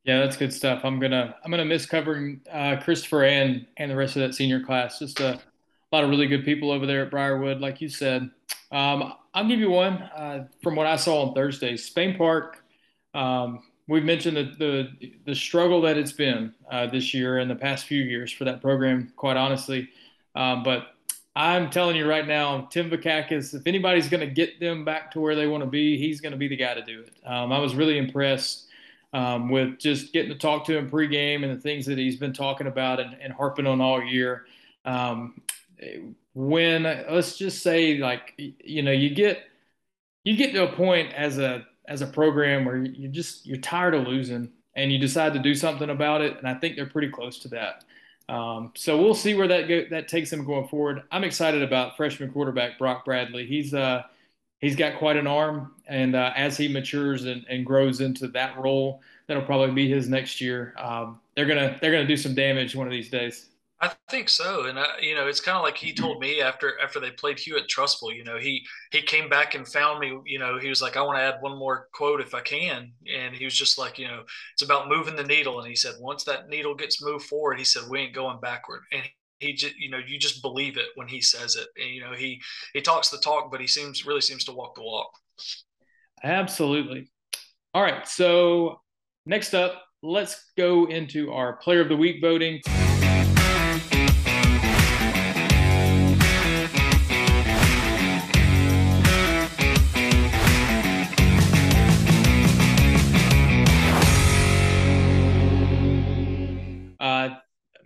Yeah, 0.07 0.19
that's 0.19 0.37
good 0.37 0.53
stuff. 0.53 0.85
I'm 0.85 0.99
gonna 0.99 1.35
I'm 1.43 1.51
gonna 1.51 1.65
miss 1.65 1.85
covering 1.85 2.39
uh, 2.49 2.77
Christopher 2.77 3.25
and 3.25 3.67
and 3.75 3.91
the 3.91 3.95
rest 3.95 4.15
of 4.15 4.21
that 4.21 4.33
senior 4.33 4.63
class. 4.63 4.99
Just 4.99 5.19
a, 5.19 5.33
a 5.33 5.39
lot 5.91 6.05
of 6.05 6.09
really 6.09 6.27
good 6.27 6.45
people 6.45 6.71
over 6.71 6.85
there 6.85 7.03
at 7.03 7.11
Briarwood, 7.11 7.59
like 7.59 7.81
you 7.81 7.89
said. 7.89 8.29
Um, 8.71 9.13
I'll 9.33 9.47
give 9.47 9.59
you 9.59 9.69
one 9.69 9.95
uh, 9.95 10.47
from 10.63 10.77
what 10.77 10.87
I 10.87 10.95
saw 10.95 11.23
on 11.27 11.33
Thursday. 11.33 11.75
Spain 11.75 12.17
Park. 12.17 12.63
Um, 13.13 13.63
we've 13.89 14.05
mentioned 14.05 14.37
the, 14.37 14.53
the, 14.57 15.11
the 15.25 15.35
struggle 15.35 15.81
that 15.81 15.97
it's 15.97 16.13
been 16.13 16.53
uh, 16.71 16.87
this 16.87 17.13
year 17.13 17.39
and 17.39 17.51
the 17.51 17.55
past 17.55 17.85
few 17.85 18.01
years 18.01 18.31
for 18.31 18.45
that 18.45 18.61
program, 18.61 19.11
quite 19.15 19.37
honestly. 19.37 19.89
Um, 20.35 20.63
but 20.63 20.87
I'm 21.35 21.69
telling 21.69 21.95
you 21.95 22.07
right 22.07 22.27
now, 22.27 22.67
Tim 22.71 22.89
Vakakis, 22.89 23.53
if 23.53 23.63
anybody's 23.65 24.09
going 24.09 24.21
to 24.21 24.33
get 24.33 24.59
them 24.59 24.85
back 24.85 25.11
to 25.11 25.19
where 25.19 25.35
they 25.35 25.47
want 25.47 25.63
to 25.63 25.69
be, 25.69 25.97
he's 25.97 26.19
going 26.21 26.31
to 26.33 26.37
be 26.37 26.47
the 26.47 26.57
guy 26.57 26.73
to 26.73 26.83
do 26.83 27.01
it. 27.01 27.13
Um, 27.25 27.51
I 27.51 27.59
was 27.59 27.75
really 27.75 27.97
impressed 27.97 28.66
um, 29.17 29.49
with 29.49 29.79
just 29.79 30.13
getting 30.13 30.29
to 30.29 30.37
talk 30.37 30.63
to 30.63 30.77
him 30.77 30.87
pregame 30.87 31.43
and 31.43 31.57
the 31.57 31.59
things 31.59 31.87
that 31.87 31.97
he's 31.97 32.17
been 32.17 32.33
talking 32.33 32.67
about 32.67 32.99
and, 32.99 33.17
and 33.19 33.33
harping 33.33 33.65
on 33.65 33.81
all 33.81 34.01
year. 34.03 34.45
Um, 34.85 35.41
when 36.35 36.83
let's 36.83 37.35
just 37.35 37.63
say, 37.63 37.97
like 37.97 38.35
you 38.37 38.83
know, 38.83 38.91
you 38.91 39.09
get 39.09 39.41
you 40.23 40.37
get 40.37 40.53
to 40.53 40.71
a 40.71 40.75
point 40.75 41.13
as 41.13 41.39
a 41.39 41.65
as 41.87 42.03
a 42.03 42.07
program 42.07 42.63
where 42.63 42.77
you 42.77 43.07
just 43.07 43.47
you're 43.47 43.57
tired 43.57 43.95
of 43.95 44.05
losing 44.07 44.51
and 44.75 44.91
you 44.91 44.99
decide 44.99 45.33
to 45.33 45.39
do 45.39 45.55
something 45.55 45.89
about 45.89 46.21
it, 46.21 46.37
and 46.37 46.47
I 46.47 46.53
think 46.53 46.75
they're 46.75 46.85
pretty 46.85 47.09
close 47.09 47.39
to 47.39 47.47
that. 47.47 47.85
Um, 48.29 48.71
so 48.75 49.01
we'll 49.01 49.15
see 49.15 49.33
where 49.33 49.47
that 49.47 49.67
go, 49.67 49.85
that 49.89 50.07
takes 50.07 50.31
him 50.31 50.45
going 50.45 50.67
forward. 50.67 51.01
I'm 51.11 51.23
excited 51.23 51.63
about 51.63 51.97
freshman 51.97 52.31
quarterback 52.31 52.77
Brock 52.77 53.03
Bradley. 53.03 53.47
He's 53.47 53.73
uh, 53.73 54.03
he's 54.59 54.75
got 54.75 54.97
quite 54.97 55.17
an 55.17 55.27
arm, 55.27 55.73
and 55.87 56.15
uh, 56.15 56.31
as 56.35 56.57
he 56.57 56.67
matures 56.67 57.25
and, 57.25 57.45
and, 57.49 57.65
grows 57.65 58.01
into 58.01 58.27
that 58.29 58.57
role, 58.57 59.01
that'll 59.27 59.43
probably 59.43 59.73
be 59.73 59.89
his 59.89 60.09
next 60.09 60.41
year. 60.41 60.73
Um, 60.77 61.19
they're 61.35 61.45
gonna 61.45 61.77
they're 61.81 61.91
gonna 61.91 62.07
do 62.07 62.17
some 62.17 62.35
damage 62.35 62.75
one 62.75 62.87
of 62.87 62.93
these 62.93 63.09
days. 63.09 63.49
I 63.79 63.91
think 64.09 64.27
so, 64.27 64.65
and 64.65 64.79
uh, 64.79 64.87
you 64.99 65.13
know, 65.13 65.27
it's 65.27 65.41
kind 65.41 65.55
of 65.55 65.63
like 65.63 65.77
he 65.77 65.93
told 65.93 66.19
me 66.19 66.41
after 66.41 66.79
after 66.81 66.99
they 66.99 67.11
played 67.11 67.37
Hewitt 67.37 67.67
Trussville. 67.67 68.15
You 68.15 68.23
know, 68.23 68.37
he 68.37 68.65
he 68.91 69.01
came 69.03 69.29
back 69.29 69.53
and 69.53 69.67
found 69.67 69.99
me. 69.99 70.17
You 70.25 70.39
know, 70.39 70.57
he 70.57 70.69
was 70.69 70.81
like, 70.81 70.97
"I 70.97 71.01
want 71.03 71.19
to 71.19 71.21
add 71.21 71.41
one 71.41 71.59
more 71.59 71.87
quote 71.93 72.19
if 72.19 72.33
I 72.33 72.41
can," 72.41 72.91
and 73.15 73.35
he 73.35 73.45
was 73.45 73.55
just 73.55 73.77
like, 73.77 73.99
you 73.99 74.07
know, 74.07 74.23
it's 74.53 74.63
about 74.63 74.89
moving 74.89 75.15
the 75.15 75.23
needle. 75.23 75.59
And 75.59 75.67
he 75.67 75.75
said, 75.75 75.93
once 75.99 76.23
that 76.23 76.49
needle 76.49 76.73
gets 76.73 77.03
moved 77.03 77.25
forward, 77.25 77.59
he 77.59 77.63
said, 77.63 77.83
we 77.89 77.99
ain't 77.99 78.15
going 78.15 78.39
backward. 78.39 78.81
And 78.91 79.03
he 79.39 79.53
just, 79.53 79.77
you 79.77 79.89
know, 79.89 79.99
you 80.05 80.17
just 80.17 80.41
believe 80.41 80.77
it 80.77 80.87
when 80.95 81.07
he 81.07 81.21
says 81.21 81.55
it. 81.55 81.67
And 81.81 81.93
you 81.93 82.01
know, 82.01 82.13
he 82.13 82.41
he 82.73 82.81
talks 82.81 83.09
the 83.09 83.17
talk, 83.17 83.51
but 83.51 83.61
he 83.61 83.67
seems 83.67 84.05
really 84.05 84.21
seems 84.21 84.43
to 84.45 84.51
walk 84.51 84.75
the 84.75 84.83
walk. 84.83 85.11
Absolutely. 86.23 87.09
All 87.73 87.83
right, 87.83 88.07
so 88.07 88.81
next 89.25 89.53
up, 89.53 89.83
let's 90.01 90.51
go 90.57 90.85
into 90.85 91.31
our 91.31 91.57
Player 91.57 91.81
of 91.81 91.89
the 91.89 91.97
Week 91.97 92.21
voting. 92.21 92.61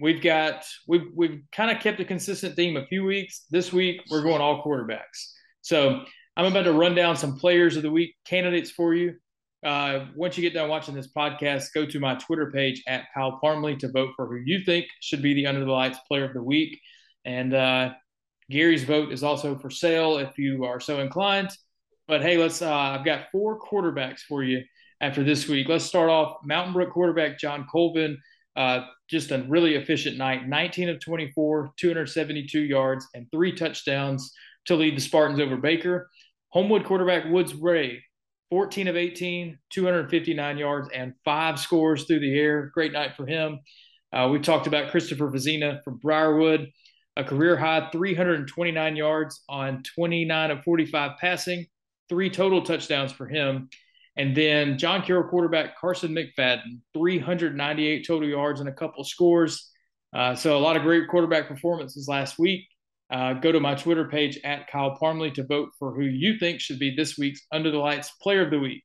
We've 0.02 0.22
got 0.22 0.66
we've 0.88 1.08
we've 1.16 1.42
kind 1.52 1.72
of 1.72 1.82
kept 1.82 2.00
a 2.00 2.06
consistent 2.06 2.56
theme 2.56 2.76
a 2.76 2.86
few 2.88 3.06
weeks. 3.06 3.46
This 3.52 3.72
week 3.72 4.02
we're 4.10 4.24
going 4.24 4.42
all 4.42 4.64
quarterbacks. 4.64 5.32
So 5.62 6.04
I'm 6.36 6.46
about 6.46 6.64
to 6.64 6.74
run 6.74 6.96
down 6.96 7.16
some 7.16 7.38
players 7.38 7.78
of 7.78 7.84
the 7.84 7.92
week 7.92 8.16
candidates 8.26 8.72
for 8.72 8.94
you. 8.94 9.16
Uh, 9.64 10.08
once 10.16 10.36
you 10.38 10.42
get 10.42 10.56
done 10.56 10.70
watching 10.70 10.96
this 10.96 11.12
podcast, 11.16 11.68
go 11.76 11.86
to 11.86 12.00
my 12.00 12.16
Twitter 12.16 12.52
page 12.52 12.82
at 12.88 13.06
Kyle 13.14 13.38
Parmley 13.40 13.76
to 13.78 13.92
vote 13.92 14.10
for 14.16 14.26
who 14.26 14.38
you 14.44 14.64
think 14.66 14.88
should 15.02 15.22
be 15.22 15.36
the 15.36 15.46
Under 15.46 15.64
the 15.64 15.72
Lights 15.72 16.00
Player 16.08 16.26
of 16.26 16.34
the 16.34 16.42
Week. 16.42 16.80
And 17.26 17.54
uh, 17.54 17.92
Gary's 18.50 18.84
vote 18.84 19.12
is 19.12 19.22
also 19.22 19.56
for 19.60 19.70
sale 19.70 20.18
if 20.18 20.36
you 20.40 20.66
are 20.66 20.80
so 20.80 21.00
inclined. 21.00 21.50
But 22.08 22.24
hey, 22.24 22.38
let's. 22.38 22.62
Uh, 22.62 22.74
I've 22.74 23.06
got 23.06 23.28
four 23.32 23.60
quarterbacks 23.60 24.22
for 24.22 24.44
you 24.44 24.64
after 25.00 25.24
this 25.24 25.48
week. 25.48 25.70
Let's 25.70 25.86
start 25.86 26.10
off. 26.10 26.38
Mountain 26.44 26.74
Brook 26.74 26.92
quarterback 26.92 27.38
John 27.38 27.68
Colvin 27.72 28.18
uh, 28.62 28.86
just 29.10 29.32
a 29.32 29.44
really 29.50 29.74
efficient 29.74 30.18
night 30.18 30.48
19 30.48 30.90
of 30.90 31.00
24, 31.00 31.72
272 31.80 32.60
yards, 32.60 33.08
and 33.16 33.26
three 33.32 33.52
touchdowns 33.52 34.32
to 34.66 34.76
lead 34.76 34.96
the 34.96 35.02
Spartans 35.02 35.40
over 35.40 35.58
Baker. 35.58 36.10
Homewood 36.50 36.86
quarterback 36.86 37.26
Woods 37.26 37.56
Ray, 37.56 38.04
14 38.52 38.88
of 38.88 38.96
18, 38.96 39.58
259 39.72 40.58
yards, 40.60 40.90
and 40.94 41.14
five 41.26 41.60
scores 41.60 42.06
through 42.06 42.20
the 42.20 42.38
air. 42.38 42.70
Great 42.72 42.92
night 42.92 43.16
for 43.18 43.26
him. 43.26 43.60
Uh, 44.14 44.30
we 44.32 44.40
talked 44.40 44.68
about 44.68 44.92
Christopher 44.92 45.32
Vizina 45.32 45.84
from 45.84 45.98
Briarwood, 45.98 46.70
a 47.16 47.24
career 47.24 47.58
high 47.58 47.90
329 47.92 48.96
yards 48.96 49.42
on 49.50 49.82
29 49.96 50.52
of 50.52 50.64
45 50.64 51.18
passing, 51.20 51.66
three 52.10 52.30
total 52.30 52.62
touchdowns 52.62 53.12
for 53.12 53.28
him. 53.28 53.70
And 54.18 54.36
then 54.36 54.78
John 54.78 55.04
Carroll 55.04 55.30
quarterback 55.30 55.80
Carson 55.80 56.14
McFadden, 56.14 56.80
398 56.94 58.06
total 58.06 58.28
yards 58.28 58.60
and 58.60 58.68
a 58.68 58.74
couple 58.74 59.04
scores. 59.04 59.70
Uh, 60.14 60.36
so 60.36 60.58
a 60.58 60.60
lot 60.60 60.76
of 60.76 60.84
great 60.84 61.08
quarterback 61.08 61.48
performances 61.48 62.08
last 62.08 62.38
week. 62.38 62.68
Uh, 63.10 63.34
go 63.34 63.52
to 63.52 63.60
my 63.60 63.76
Twitter 63.76 64.08
page 64.08 64.40
at 64.44 64.68
Kyle 64.70 64.96
Parmley 64.98 65.32
to 65.32 65.44
vote 65.44 65.70
for 65.78 65.94
who 65.94 66.04
you 66.04 66.38
think 66.38 66.62
should 66.62 66.80
be 66.80 66.96
this 66.96 67.18
week's 67.18 67.42
Under 67.52 67.72
the 67.72 67.78
Lights 67.78 68.12
Player 68.22 68.46
of 68.46 68.52
the 68.52 68.60
Week. 68.60 68.84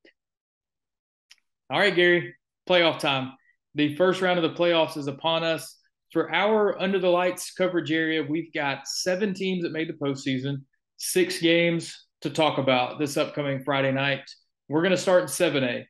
All 1.71 1.79
right, 1.79 1.95
Gary, 1.95 2.35
playoff 2.69 2.99
time. 2.99 3.33
The 3.75 3.95
first 3.97 4.21
round 4.21 4.39
of 4.39 4.43
the 4.43 4.59
playoffs 4.59 4.97
is 4.97 5.07
upon 5.07 5.45
us. 5.45 5.77
For 6.13 6.33
our 6.33 6.81
Under 6.81 6.99
the 6.99 7.09
Lights 7.09 7.53
coverage 7.53 7.93
area, 7.93 8.23
we've 8.23 8.53
got 8.53 8.89
seven 8.89 9.35
teams 9.35 9.63
that 9.63 9.73
made 9.73 9.89
the 9.89 9.93
postseason, 9.93 10.63
six 10.97 11.41
games 11.41 12.07
to 12.23 12.31
talk 12.31 12.59
about 12.59 12.99
this 12.99 13.17
upcoming 13.17 13.63
Friday 13.63 13.93
night. 13.93 14.23
We're 14.69 14.83
going 14.83 14.93
to 14.93 14.97
start 14.97 15.23
in 15.23 15.29
7A. 15.29 15.85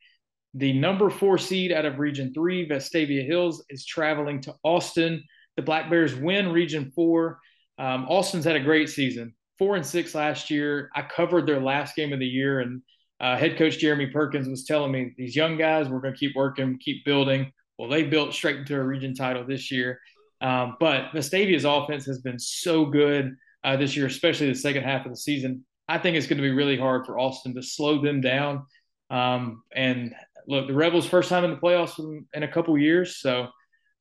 The 0.53 0.73
number 0.73 1.09
four 1.09 1.37
seed 1.37 1.71
out 1.71 1.85
of 1.85 1.99
Region 1.99 2.33
3, 2.33 2.67
Vestavia 2.67 3.25
Hills, 3.25 3.63
is 3.69 3.85
traveling 3.85 4.41
to 4.41 4.53
Austin. 4.63 5.23
The 5.55 5.63
Black 5.63 5.89
Bears 5.89 6.15
win 6.15 6.51
Region 6.51 6.91
4. 6.95 7.39
Um, 7.79 8.05
Austin's 8.07 8.45
had 8.45 8.55
a 8.55 8.63
great 8.63 8.89
season, 8.89 9.35
four 9.59 9.75
and 9.75 9.85
six 9.85 10.15
last 10.15 10.49
year. 10.49 10.89
I 10.95 11.03
covered 11.03 11.47
their 11.47 11.59
last 11.59 11.95
game 11.95 12.11
of 12.13 12.19
the 12.19 12.25
year, 12.25 12.59
and 12.61 12.81
uh, 13.19 13.37
head 13.37 13.57
coach 13.57 13.77
Jeremy 13.77 14.07
Perkins 14.07 14.47
was 14.47 14.65
telling 14.65 14.91
me 14.91 15.13
these 15.17 15.35
young 15.35 15.57
guys, 15.57 15.89
we're 15.89 15.99
going 15.99 16.13
to 16.13 16.19
keep 16.19 16.35
working, 16.35 16.79
keep 16.79 17.05
building. 17.05 17.51
Well, 17.77 17.89
they 17.89 18.03
built 18.03 18.33
straight 18.33 18.57
into 18.57 18.75
a 18.75 18.83
region 18.83 19.13
title 19.13 19.45
this 19.45 19.71
year. 19.71 19.99
Um, 20.41 20.77
but 20.79 21.11
Vestavia's 21.11 21.65
offense 21.65 22.05
has 22.05 22.19
been 22.21 22.39
so 22.39 22.85
good 22.85 23.35
uh, 23.63 23.77
this 23.77 23.95
year, 23.95 24.05
especially 24.05 24.49
the 24.49 24.55
second 24.55 24.83
half 24.83 25.05
of 25.05 25.11
the 25.11 25.17
season. 25.17 25.65
I 25.87 25.97
think 25.97 26.17
it's 26.17 26.27
going 26.27 26.37
to 26.37 26.43
be 26.43 26.51
really 26.51 26.77
hard 26.77 27.05
for 27.05 27.19
Austin 27.19 27.55
to 27.55 27.63
slow 27.63 28.01
them 28.01 28.21
down. 28.21 28.65
Um, 29.09 29.63
and 29.73 30.13
look, 30.47 30.67
the 30.67 30.73
Rebels' 30.73 31.07
first 31.07 31.29
time 31.29 31.45
in 31.45 31.51
the 31.51 31.57
playoffs 31.57 31.99
in, 31.99 32.25
in 32.33 32.43
a 32.43 32.51
couple 32.51 32.77
years, 32.77 33.17
so 33.17 33.47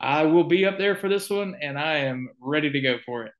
I 0.00 0.24
will 0.24 0.44
be 0.44 0.66
up 0.66 0.78
there 0.78 0.96
for 0.96 1.08
this 1.08 1.30
one, 1.30 1.56
and 1.60 1.78
I 1.78 1.98
am 1.98 2.28
ready 2.40 2.70
to 2.70 2.80
go 2.80 2.98
for 3.04 3.24
it. 3.24 3.32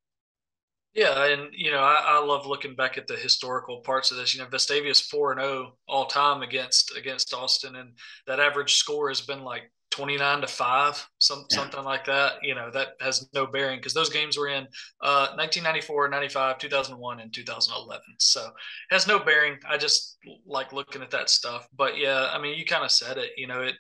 Yeah, 0.95 1.26
and 1.26 1.50
you 1.53 1.71
know, 1.71 1.81
I, 1.81 2.03
I, 2.07 2.25
love 2.25 2.47
looking 2.47 2.75
back 2.75 2.97
at 2.97 3.07
the 3.07 3.17
historical 3.17 3.83
parts 3.83 4.11
of 4.11 4.17
this. 4.17 4.35
You 4.35 4.41
know, 4.41 4.49
Vestavia's 4.49 5.03
four 5.03 5.31
and 5.31 5.41
zero 5.41 5.53
oh 5.53 5.73
all 5.87 6.07
time 6.07 6.41
against 6.41 6.97
against 6.97 7.35
Austin, 7.35 7.76
and 7.76 7.91
that 8.26 8.41
average 8.41 8.76
score 8.76 9.09
has 9.09 9.21
been 9.21 9.43
like 9.43 9.71
29 9.90 10.40
to 10.43 10.47
5 10.47 11.09
some, 11.19 11.45
yeah. 11.50 11.57
something 11.57 11.85
like 11.85 12.05
that 12.05 12.35
you 12.43 12.55
know 12.55 12.71
that 12.71 12.88
has 13.00 13.28
no 13.33 13.47
bearing 13.47 13.78
because 13.78 13.95
those 13.95 14.11
games 14.11 14.37
were 14.37 14.49
in 14.49 14.64
uh, 15.00 15.28
1994 15.37 16.09
95 16.09 16.59
2001 16.59 17.21
and 17.21 17.33
2011 17.33 18.02
so 18.19 18.50
has 18.90 19.07
no 19.07 19.19
bearing. 19.19 19.57
I 19.69 19.76
just 19.76 20.19
like 20.47 20.73
looking 20.73 21.02
at 21.02 21.11
that 21.11 21.31
stuff. 21.31 21.69
But 21.76 21.99
yeah 21.99 22.31
i 22.33 22.40
mean 22.40 22.59
you 22.59 22.64
kind 22.64 22.85
of 22.85 22.90
said 22.90 23.16
it 23.16 23.31
you 23.37 23.47
know 23.47 23.62
it 23.62 23.75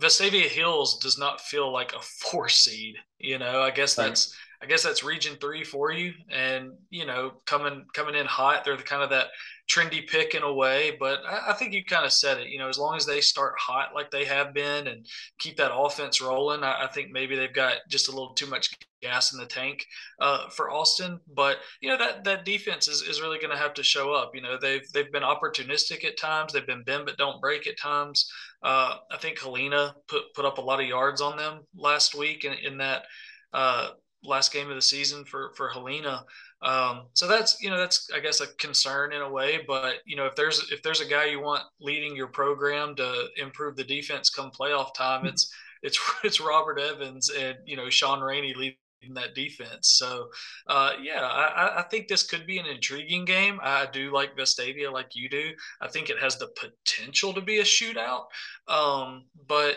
vestavia 0.00 0.46
hills 0.46 0.98
does 0.98 1.18
not 1.18 1.40
feel 1.40 1.72
like 1.72 1.92
a 1.92 2.00
four 2.00 2.48
seed 2.48 2.94
you 3.18 3.38
know 3.38 3.60
i 3.60 3.70
guess 3.70 3.94
that's 3.94 4.34
I 4.60 4.66
guess 4.66 4.82
that's 4.82 5.04
Region 5.04 5.36
Three 5.40 5.62
for 5.62 5.92
you, 5.92 6.12
and 6.30 6.72
you 6.90 7.06
know, 7.06 7.32
coming 7.46 7.84
coming 7.94 8.16
in 8.16 8.26
hot, 8.26 8.64
they're 8.64 8.76
the 8.76 8.82
kind 8.82 9.02
of 9.02 9.10
that 9.10 9.28
trendy 9.70 10.06
pick 10.06 10.34
in 10.34 10.42
a 10.42 10.52
way. 10.52 10.96
But 10.98 11.20
I, 11.24 11.50
I 11.50 11.52
think 11.52 11.72
you 11.72 11.84
kind 11.84 12.04
of 12.04 12.12
said 12.12 12.38
it. 12.38 12.48
You 12.48 12.58
know, 12.58 12.68
as 12.68 12.78
long 12.78 12.96
as 12.96 13.06
they 13.06 13.20
start 13.20 13.54
hot 13.58 13.94
like 13.94 14.10
they 14.10 14.24
have 14.24 14.52
been 14.52 14.88
and 14.88 15.06
keep 15.38 15.56
that 15.58 15.74
offense 15.74 16.20
rolling, 16.20 16.64
I, 16.64 16.84
I 16.84 16.86
think 16.88 17.12
maybe 17.12 17.36
they've 17.36 17.52
got 17.52 17.76
just 17.88 18.08
a 18.08 18.10
little 18.10 18.34
too 18.34 18.46
much 18.46 18.70
gas 19.00 19.32
in 19.32 19.38
the 19.38 19.46
tank 19.46 19.86
uh, 20.20 20.48
for 20.48 20.70
Austin. 20.70 21.20
But 21.34 21.58
you 21.80 21.88
know 21.88 21.98
that 21.98 22.24
that 22.24 22.44
defense 22.44 22.88
is, 22.88 23.02
is 23.02 23.20
really 23.20 23.38
going 23.38 23.52
to 23.52 23.62
have 23.62 23.74
to 23.74 23.82
show 23.84 24.12
up. 24.12 24.32
You 24.34 24.42
know 24.42 24.58
they've 24.60 24.86
they've 24.92 25.12
been 25.12 25.22
opportunistic 25.22 26.04
at 26.04 26.18
times. 26.18 26.52
They've 26.52 26.66
been 26.66 26.82
bend 26.82 27.06
but 27.06 27.16
don't 27.16 27.40
break 27.40 27.68
at 27.68 27.78
times. 27.78 28.28
Uh, 28.62 28.96
I 29.12 29.18
think 29.18 29.38
Helena 29.38 29.94
put 30.08 30.22
put 30.34 30.44
up 30.44 30.58
a 30.58 30.62
lot 30.62 30.80
of 30.80 30.88
yards 30.88 31.20
on 31.20 31.36
them 31.36 31.60
last 31.76 32.16
week 32.16 32.44
in, 32.44 32.54
in 32.54 32.78
that 32.78 33.04
uh, 33.52 33.90
last 34.24 34.52
game 34.52 34.68
of 34.68 34.74
the 34.74 34.82
season 34.82 35.24
for 35.24 35.52
for 35.56 35.68
Helena. 35.68 36.24
Um, 36.62 37.06
so 37.12 37.28
that's 37.28 37.60
you 37.60 37.70
know 37.70 37.78
that's 37.78 38.10
I 38.14 38.20
guess 38.20 38.40
a 38.40 38.48
concern 38.58 39.12
in 39.12 39.22
a 39.22 39.30
way, 39.30 39.60
but 39.66 39.96
you 40.06 40.16
know 40.16 40.26
if 40.26 40.34
there's 40.34 40.70
if 40.72 40.82
there's 40.82 41.00
a 41.00 41.08
guy 41.08 41.26
you 41.26 41.40
want 41.40 41.62
leading 41.80 42.16
your 42.16 42.28
program 42.28 42.96
to 42.96 43.28
improve 43.36 43.76
the 43.76 43.84
defense 43.84 44.30
come 44.30 44.50
playoff 44.50 44.94
time, 44.94 45.26
it's 45.26 45.52
it's 45.82 46.00
it's 46.24 46.40
Robert 46.40 46.78
Evans 46.78 47.30
and 47.30 47.56
you 47.64 47.76
know 47.76 47.88
Sean 47.90 48.20
Rainey 48.20 48.54
leading 48.54 48.76
that 49.14 49.34
defense. 49.34 49.90
So, 49.90 50.28
uh, 50.66 50.92
yeah, 51.00 51.22
I, 51.22 51.78
I, 51.78 51.82
think 51.84 52.08
this 52.08 52.24
could 52.24 52.46
be 52.46 52.58
an 52.58 52.66
intriguing 52.66 53.24
game. 53.24 53.60
I 53.62 53.86
do 53.92 54.12
like 54.12 54.36
Vestavia 54.36 54.92
like 54.92 55.14
you 55.14 55.28
do. 55.28 55.52
I 55.80 55.86
think 55.88 56.10
it 56.10 56.18
has 56.18 56.36
the 56.36 56.48
potential 56.56 57.32
to 57.34 57.40
be 57.40 57.58
a 57.58 57.62
shootout. 57.62 58.24
Um, 58.66 59.26
but 59.46 59.76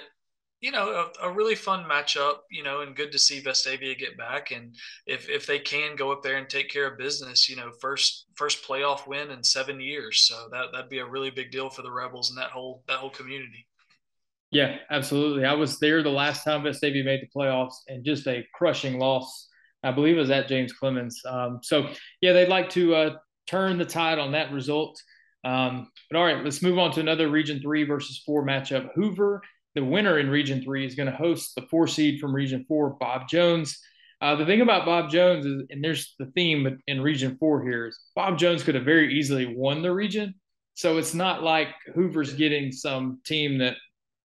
you 0.61 0.71
know, 0.71 1.09
a, 1.21 1.27
a, 1.27 1.31
really 1.31 1.55
fun 1.55 1.83
matchup, 1.85 2.37
you 2.51 2.63
know, 2.63 2.81
and 2.81 2.95
good 2.95 3.11
to 3.11 3.19
see 3.19 3.41
Vestavia 3.41 3.97
get 3.97 4.15
back. 4.15 4.51
And 4.51 4.75
if, 5.07 5.27
if 5.27 5.47
they 5.47 5.57
can 5.57 5.95
go 5.95 6.11
up 6.11 6.21
there 6.21 6.37
and 6.37 6.47
take 6.47 6.69
care 6.69 6.87
of 6.87 6.99
business, 6.99 7.49
you 7.49 7.55
know, 7.55 7.71
first, 7.81 8.27
first 8.35 8.63
playoff 8.63 9.07
win 9.07 9.31
in 9.31 9.43
seven 9.43 9.79
years. 9.79 10.27
So 10.27 10.47
that, 10.51 10.67
that'd 10.71 10.89
be 10.89 10.99
a 10.99 11.05
really 11.05 11.31
big 11.31 11.51
deal 11.51 11.71
for 11.71 11.81
the 11.81 11.91
rebels 11.91 12.29
and 12.29 12.37
that 12.37 12.51
whole, 12.51 12.83
that 12.87 12.97
whole 12.97 13.09
community. 13.09 13.65
Yeah, 14.51 14.77
absolutely. 14.91 15.45
I 15.45 15.53
was 15.53 15.79
there 15.79 16.03
the 16.03 16.09
last 16.09 16.43
time 16.43 16.61
Vestavia 16.61 17.03
made 17.03 17.21
the 17.21 17.39
playoffs 17.39 17.75
and 17.87 18.05
just 18.05 18.27
a 18.27 18.45
crushing 18.53 18.99
loss. 18.99 19.47
I 19.83 19.91
believe 19.91 20.15
it 20.15 20.19
was 20.19 20.29
at 20.29 20.47
James 20.47 20.73
Clemens. 20.73 21.19
Um, 21.25 21.59
so 21.63 21.89
yeah, 22.21 22.33
they'd 22.33 22.49
like 22.49 22.69
to 22.71 22.93
uh, 22.93 23.15
turn 23.47 23.79
the 23.79 23.85
tide 23.85 24.19
on 24.19 24.33
that 24.33 24.51
result. 24.51 25.01
Um, 25.43 25.87
but 26.11 26.19
all 26.19 26.25
right, 26.25 26.43
let's 26.43 26.61
move 26.61 26.77
on 26.77 26.91
to 26.91 26.99
another 26.99 27.29
Region 27.29 27.61
Three 27.61 27.83
versus 27.83 28.21
Four 28.23 28.45
matchup. 28.45 28.91
Hoover 28.93 29.41
the 29.75 29.83
winner 29.83 30.19
in 30.19 30.29
Region 30.29 30.61
Three 30.61 30.85
is 30.85 30.95
going 30.95 31.09
to 31.09 31.15
host 31.15 31.55
the 31.55 31.63
four 31.63 31.87
seed 31.87 32.19
from 32.19 32.33
Region 32.33 32.65
Four, 32.67 32.91
Bob 32.99 33.27
Jones. 33.27 33.79
Uh, 34.21 34.35
the 34.35 34.45
thing 34.45 34.61
about 34.61 34.85
Bob 34.85 35.09
Jones 35.09 35.45
is, 35.45 35.63
and 35.69 35.83
there's 35.83 36.13
the 36.19 36.27
theme 36.27 36.79
in 36.87 37.01
Region 37.01 37.37
Four 37.39 37.63
here 37.63 37.87
is 37.87 37.99
Bob 38.15 38.37
Jones 38.37 38.63
could 38.63 38.75
have 38.75 38.85
very 38.85 39.17
easily 39.17 39.55
won 39.55 39.81
the 39.81 39.91
region. 39.91 40.35
So 40.75 40.97
it's 40.97 41.13
not 41.13 41.43
like 41.43 41.69
Hoover's 41.95 42.33
getting 42.33 42.71
some 42.71 43.19
team 43.25 43.57
that 43.59 43.77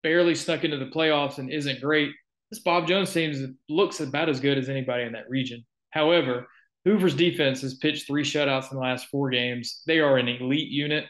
barely 0.04 0.36
snuck 0.36 0.64
into 0.64 0.78
the 0.78 0.86
playoffs 0.86 1.38
and 1.38 1.52
isn't 1.52 1.82
great. 1.82 2.12
This 2.50 2.60
Bob 2.60 2.88
Jones 2.88 3.12
team 3.14 3.58
looks 3.68 4.00
about 4.00 4.30
as 4.30 4.40
good 4.40 4.58
as 4.58 4.70
anybody 4.70 5.04
in 5.04 5.14
that 5.14 5.30
region. 5.30 5.66
However, 5.92 6.48
Hoover's 6.86 7.16
defense 7.16 7.62
has 7.62 7.76
pitched 7.76 8.08
three 8.08 8.24
shutouts 8.24 8.72
in 8.72 8.78
the 8.78 8.84
last 8.84 9.08
four 9.08 9.30
games. 9.30 9.82
They 9.86 10.00
are 10.00 10.18
an 10.18 10.28
elite 10.28 10.70
unit. 10.70 11.06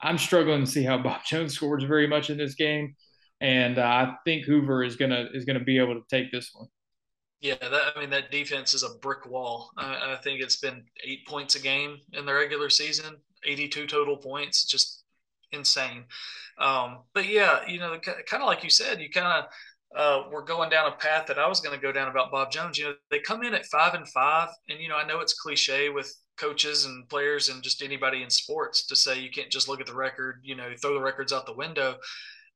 I'm 0.00 0.18
struggling 0.18 0.64
to 0.64 0.70
see 0.70 0.82
how 0.82 0.98
Bob 0.98 1.20
Jones 1.24 1.54
scores 1.54 1.84
very 1.84 2.06
much 2.06 2.30
in 2.30 2.38
this 2.38 2.54
game 2.54 2.94
and 3.42 3.78
uh, 3.78 3.82
I 3.82 4.16
think 4.24 4.44
Hoover 4.44 4.84
is 4.84 4.96
gonna 4.96 5.28
is 5.34 5.44
gonna 5.44 5.60
be 5.60 5.76
able 5.78 5.94
to 5.94 6.04
take 6.08 6.30
this 6.30 6.52
one. 6.54 6.68
Yeah, 7.40 7.56
that, 7.60 7.82
I 7.94 8.00
mean 8.00 8.08
that 8.10 8.30
defense 8.30 8.72
is 8.72 8.84
a 8.84 8.94
brick 9.00 9.28
wall. 9.28 9.72
I, 9.76 10.12
I, 10.12 10.16
think 10.22 10.40
it's 10.40 10.56
been 10.56 10.84
eight 11.04 11.26
points 11.26 11.56
a 11.56 11.60
game 11.60 11.98
in 12.12 12.24
the 12.24 12.32
regular 12.32 12.70
season, 12.70 13.16
82 13.44 13.88
total 13.88 14.16
points, 14.16 14.64
just 14.64 15.02
insane. 15.50 16.04
Um, 16.58 17.00
but 17.14 17.28
yeah, 17.28 17.66
you 17.66 17.80
know, 17.80 17.98
kind 17.98 18.42
of 18.42 18.46
like 18.46 18.62
you 18.62 18.70
said, 18.70 19.00
you 19.00 19.10
kind 19.10 19.26
of 19.26 19.44
uh, 19.98 20.28
we're 20.30 20.44
going 20.44 20.70
down 20.70 20.90
a 20.90 20.94
path 20.94 21.26
that 21.26 21.40
I 21.40 21.48
was 21.48 21.60
going 21.60 21.76
to 21.76 21.82
go 21.82 21.90
down 21.90 22.08
about 22.08 22.30
Bob 22.30 22.52
Jones. 22.52 22.78
You 22.78 22.84
know, 22.84 22.94
they 23.10 23.18
come 23.18 23.42
in 23.42 23.54
at 23.54 23.66
five 23.66 23.94
and 23.94 24.08
five, 24.08 24.50
and 24.68 24.78
you 24.78 24.88
know, 24.88 24.96
I 24.96 25.04
know 25.04 25.18
it's 25.18 25.34
cliche 25.34 25.88
with 25.88 26.14
coaches 26.36 26.84
and 26.84 27.08
players 27.08 27.48
and 27.48 27.60
just 27.60 27.82
anybody 27.82 28.22
in 28.22 28.30
sports 28.30 28.86
to 28.86 28.94
say 28.94 29.18
you 29.18 29.30
can't 29.30 29.50
just 29.50 29.68
look 29.68 29.80
at 29.80 29.86
the 29.86 29.94
record, 29.94 30.40
you 30.44 30.54
know, 30.54 30.70
throw 30.80 30.94
the 30.94 31.00
records 31.00 31.32
out 31.32 31.44
the 31.44 31.52
window 31.52 31.96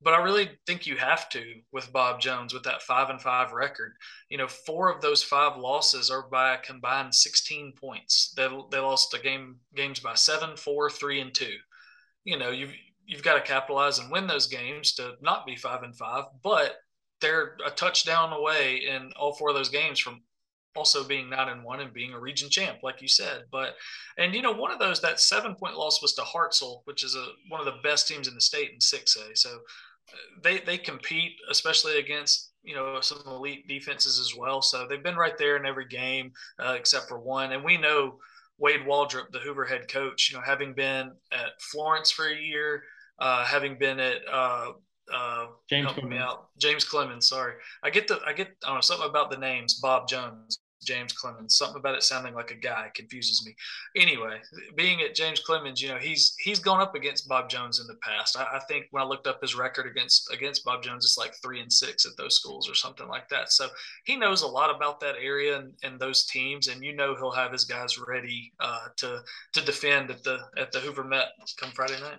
but 0.03 0.15
I 0.15 0.23
really 0.23 0.51
think 0.67 0.87
you 0.87 0.97
have 0.97 1.29
to 1.31 1.43
with 1.73 1.93
Bob 1.93 2.21
Jones 2.21 2.53
with 2.53 2.65
that 2.65 2.83
five 2.83 3.09
and 3.11 3.21
five 3.21 3.53
record. 3.53 3.95
You 4.29 4.39
know, 4.39 4.47
four 4.47 4.93
of 4.93 5.01
those 5.01 5.23
five 5.23 5.57
losses 5.57 6.11
are 6.11 6.29
by 6.29 6.55
a 6.55 6.59
combined 6.59 7.15
16 7.15 7.73
points. 7.73 8.33
They, 8.37 8.49
they 8.71 8.79
lost 8.79 9.11
the 9.11 9.19
game 9.19 9.57
games 9.75 10.01
by 10.01 10.15
seven, 10.15 10.57
four, 10.57 10.91
three, 10.91 11.21
and 11.21 11.35
two. 11.35 11.57
You 12.25 12.39
know, 12.39 12.51
you've 12.51 12.75
you've 13.07 13.23
got 13.23 13.35
to 13.35 13.41
capitalize 13.41 13.99
and 13.99 14.11
win 14.11 14.27
those 14.27 14.49
games 14.49 14.93
to 14.95 15.15
not 15.23 15.47
be 15.47 15.57
five 15.57 15.83
and 15.83 15.97
five, 15.97 16.25
but 16.43 16.77
they're 17.21 17.57
a 17.65 17.71
touchdown 17.71 18.33
away 18.33 18.83
in 18.89 19.13
all 19.17 19.35
four 19.35 19.51
of 19.51 19.55
those 19.55 19.69
games 19.69 19.99
from 19.99 20.21
also 20.77 21.05
being 21.05 21.31
nine 21.31 21.49
and 21.49 21.65
one 21.65 21.81
and 21.81 21.93
being 21.93 22.13
a 22.13 22.21
region 22.21 22.51
champ, 22.51 22.79
like 22.83 23.03
you 23.03 23.09
said. 23.09 23.45
But 23.51 23.77
and 24.19 24.35
you 24.35 24.43
know, 24.43 24.53
one 24.53 24.71
of 24.71 24.79
those 24.79 25.01
that 25.01 25.21
seven 25.21 25.55
point 25.55 25.77
loss 25.77 26.03
was 26.03 26.15
to 26.15 26.23
Hartselle, 26.23 26.83
which 26.85 27.05
is 27.05 27.15
a 27.15 27.27
one 27.49 27.61
of 27.61 27.67
the 27.67 27.81
best 27.83 28.09
teams 28.09 28.29
in 28.29 28.35
the 28.35 28.41
state 28.41 28.71
in 28.73 28.81
six 28.81 29.17
A. 29.17 29.35
So 29.37 29.51
uh, 29.51 30.17
they 30.43 30.59
they 30.59 30.79
compete, 30.79 31.33
especially 31.51 31.99
against 31.99 32.53
you 32.63 32.75
know 32.75 33.01
some 33.01 33.23
elite 33.27 33.67
defenses 33.69 34.19
as 34.19 34.35
well. 34.37 34.63
So 34.63 34.87
they've 34.87 35.03
been 35.03 35.17
right 35.17 35.39
there 35.39 35.57
in 35.57 35.67
every 35.67 35.87
game 35.87 36.33
uh, 36.59 36.75
except 36.77 37.09
for 37.09 37.19
one. 37.19 37.53
And 37.53 37.65
we 37.65 37.77
know 37.77 38.19
Wade 38.59 38.81
Waldrop, 38.87 39.31
the 39.33 39.39
Hoover 39.39 39.65
head 39.65 39.89
coach, 39.89 40.31
you 40.31 40.37
know, 40.37 40.43
having 40.45 40.75
been 40.75 41.13
at 41.33 41.61
Florence 41.61 42.11
for 42.11 42.29
a 42.29 42.37
year, 42.37 42.83
uh, 43.19 43.45
having 43.45 43.79
been 43.79 44.01
at 44.01 44.19
uh, 44.31 44.73
uh, 45.13 45.47
James 45.69 45.93
Clemens. 45.93 46.33
James 46.59 46.85
Clemens. 46.85 47.29
Sorry, 47.29 47.55
I 47.83 47.91
get 47.91 48.09
the 48.09 48.21
I 48.27 48.33
get 48.33 48.49
I 48.65 48.69
don't 48.69 48.77
know 48.77 48.81
something 48.81 49.09
about 49.09 49.31
the 49.31 49.37
names 49.39 49.75
Bob 49.75 50.09
Jones. 50.09 50.59
James 50.85 51.13
Clemens. 51.13 51.57
Something 51.57 51.79
about 51.79 51.95
it 51.95 52.03
sounding 52.03 52.35
like 52.35 52.51
a 52.51 52.57
guy 52.57 52.91
confuses 52.95 53.45
me. 53.45 53.55
Anyway, 53.97 54.39
being 54.77 55.01
at 55.03 55.15
James 55.15 55.41
Clemens, 55.41 55.83
you 55.83 55.89
know, 55.89 55.99
he's 55.99 56.35
he's 56.39 56.59
gone 56.59 56.81
up 56.81 56.95
against 56.95 57.29
Bob 57.29 57.49
Jones 57.49 57.81
in 57.81 57.87
the 57.87 57.97
past. 58.03 58.39
I, 58.39 58.57
I, 58.57 58.61
think 58.69 58.87
when 58.91 59.03
I 59.03 59.07
looked 59.07 59.27
up 59.27 59.41
his 59.41 59.55
record 59.55 59.87
against 59.87 60.33
against 60.33 60.65
Bob 60.65 60.83
Jones, 60.83 61.05
it's 61.05 61.19
like 61.19 61.35
three 61.43 61.61
and 61.61 61.73
six 61.73 62.07
at 62.07 62.17
those 62.17 62.37
schools 62.37 62.69
or 62.69 62.75
something 62.75 63.09
like 63.09 63.29
that. 63.29 63.53
So 63.53 63.69
he 64.05 64.17
knows 64.17 64.43
a 64.43 64.47
lot 64.47 64.75
about 64.75 65.01
that 65.01 65.17
area 65.21 65.59
and, 65.59 65.73
and 65.83 65.99
those 65.99 66.27
teams, 66.27 66.69
and 66.69 66.85
you 66.85 66.95
know 66.95 67.15
he'll 67.17 67.31
have 67.31 67.53
his 67.53 67.65
guys 67.65 67.99
ready 67.99 68.53
uh, 68.61 68.89
to 68.99 69.21
to 69.55 69.65
defend 69.65 70.11
at 70.11 70.23
the 70.23 70.39
at 70.57 70.73
the 70.73 70.81
Hoover 70.81 71.05
Met 71.05 71.29
come 71.59 71.71
Friday 71.71 72.01
night. 72.01 72.19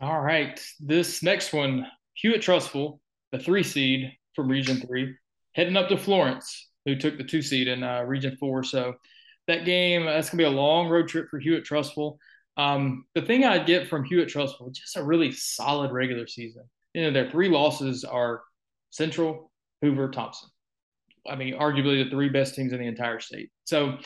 All 0.00 0.20
right, 0.20 0.60
this 0.80 1.22
next 1.22 1.52
one, 1.52 1.86
Hewitt 2.14 2.42
Trussville, 2.42 2.98
the 3.30 3.38
three 3.38 3.62
seed 3.62 4.12
from 4.34 4.48
Region 4.48 4.80
Three, 4.80 5.14
heading 5.52 5.76
up 5.76 5.88
to 5.88 5.96
Florence 5.96 6.68
who 6.84 6.96
took 6.96 7.16
the 7.16 7.24
two 7.24 7.42
seed 7.42 7.68
in 7.68 7.82
uh, 7.82 8.02
Region 8.02 8.36
Four. 8.36 8.64
So 8.64 8.94
that 9.46 9.64
game, 9.64 10.06
that's 10.06 10.30
gonna 10.30 10.42
be 10.42 10.44
a 10.44 10.50
long 10.50 10.88
road 10.88 11.08
trip 11.08 11.28
for 11.28 11.38
Hewitt-Trussville. 11.38 12.16
Um, 12.56 13.04
the 13.14 13.22
thing 13.22 13.44
I 13.44 13.58
get 13.58 13.88
from 13.88 14.04
Hewitt-Trussville, 14.04 14.72
just 14.72 14.96
a 14.96 15.02
really 15.02 15.32
solid 15.32 15.92
regular 15.92 16.26
season. 16.26 16.64
You 16.94 17.02
know, 17.02 17.10
their 17.10 17.30
three 17.30 17.48
losses 17.48 18.04
are 18.04 18.42
Central, 18.90 19.50
Hoover, 19.82 20.10
Thompson. 20.10 20.48
I 21.28 21.36
mean, 21.36 21.54
arguably 21.54 22.04
the 22.04 22.10
three 22.10 22.28
best 22.28 22.54
teams 22.54 22.72
in 22.72 22.78
the 22.78 22.86
entire 22.86 23.18
state. 23.20 23.50
So 23.64 23.98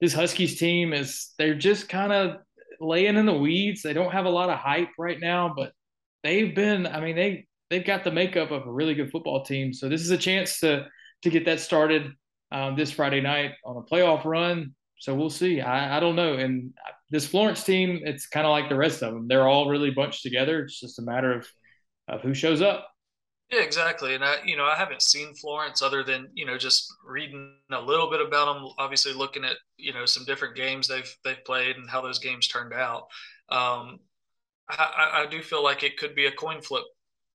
this 0.00 0.12
Huskies 0.12 0.58
team 0.58 0.92
is 0.92 1.32
they're 1.38 1.54
just 1.54 1.88
kind 1.88 2.12
of 2.12 2.36
laying 2.80 3.16
in 3.16 3.26
the 3.26 3.34
weeds. 3.34 3.82
They 3.82 3.92
don't 3.92 4.12
have 4.12 4.26
a 4.26 4.30
lot 4.30 4.50
of 4.50 4.58
hype 4.58 4.90
right 4.98 5.18
now, 5.20 5.52
but 5.56 5.72
they've 6.22 6.54
been. 6.54 6.86
I 6.86 7.00
mean, 7.00 7.16
they 7.16 7.46
they've 7.70 7.84
got 7.84 8.04
the 8.04 8.12
makeup 8.12 8.50
of 8.50 8.66
a 8.66 8.72
really 8.72 8.94
good 8.94 9.10
football 9.10 9.44
team. 9.44 9.72
So 9.72 9.88
this 9.88 10.02
is 10.02 10.10
a 10.10 10.18
chance 10.18 10.60
to 10.60 10.86
to 11.22 11.30
get 11.30 11.44
that 11.46 11.60
started 11.60 12.12
um, 12.52 12.76
this 12.76 12.90
Friday 12.90 13.20
night 13.20 13.52
on 13.64 13.76
a 13.76 13.82
playoff 13.82 14.24
run. 14.24 14.74
So 14.98 15.14
we'll 15.14 15.30
see. 15.30 15.60
I, 15.60 15.96
I 15.96 16.00
don't 16.00 16.16
know. 16.16 16.34
And 16.34 16.72
this 17.10 17.26
Florence 17.26 17.62
team, 17.62 18.00
it's 18.04 18.26
kind 18.26 18.46
of 18.46 18.50
like 18.50 18.68
the 18.68 18.76
rest 18.76 19.02
of 19.02 19.14
them. 19.14 19.28
They're 19.28 19.46
all 19.46 19.68
really 19.68 19.90
bunched 19.90 20.22
together. 20.22 20.64
It's 20.64 20.80
just 20.80 20.98
a 20.98 21.02
matter 21.02 21.32
of, 21.32 21.46
of 22.08 22.20
who 22.22 22.34
shows 22.34 22.62
up. 22.62 22.88
Yeah, 23.50 23.62
exactly. 23.62 24.14
And 24.14 24.22
I, 24.22 24.36
you 24.44 24.56
know, 24.56 24.64
I 24.64 24.74
haven't 24.74 25.00
seen 25.00 25.34
Florence 25.34 25.80
other 25.80 26.02
than 26.04 26.28
you 26.34 26.44
know 26.44 26.58
just 26.58 26.92
reading 27.02 27.54
a 27.70 27.80
little 27.80 28.10
bit 28.10 28.20
about 28.20 28.52
them. 28.52 28.68
Obviously, 28.78 29.14
looking 29.14 29.44
at 29.44 29.56
you 29.78 29.94
know 29.94 30.04
some 30.04 30.26
different 30.26 30.54
games 30.54 30.86
they've 30.86 31.10
they've 31.24 31.42
played 31.46 31.76
and 31.76 31.88
how 31.88 32.02
those 32.02 32.18
games 32.18 32.46
turned 32.46 32.74
out. 32.74 33.04
Um, 33.48 34.00
I, 34.68 35.24
I 35.24 35.26
do 35.30 35.42
feel 35.42 35.64
like 35.64 35.82
it 35.82 35.96
could 35.96 36.14
be 36.14 36.26
a 36.26 36.32
coin 36.32 36.60
flip 36.60 36.84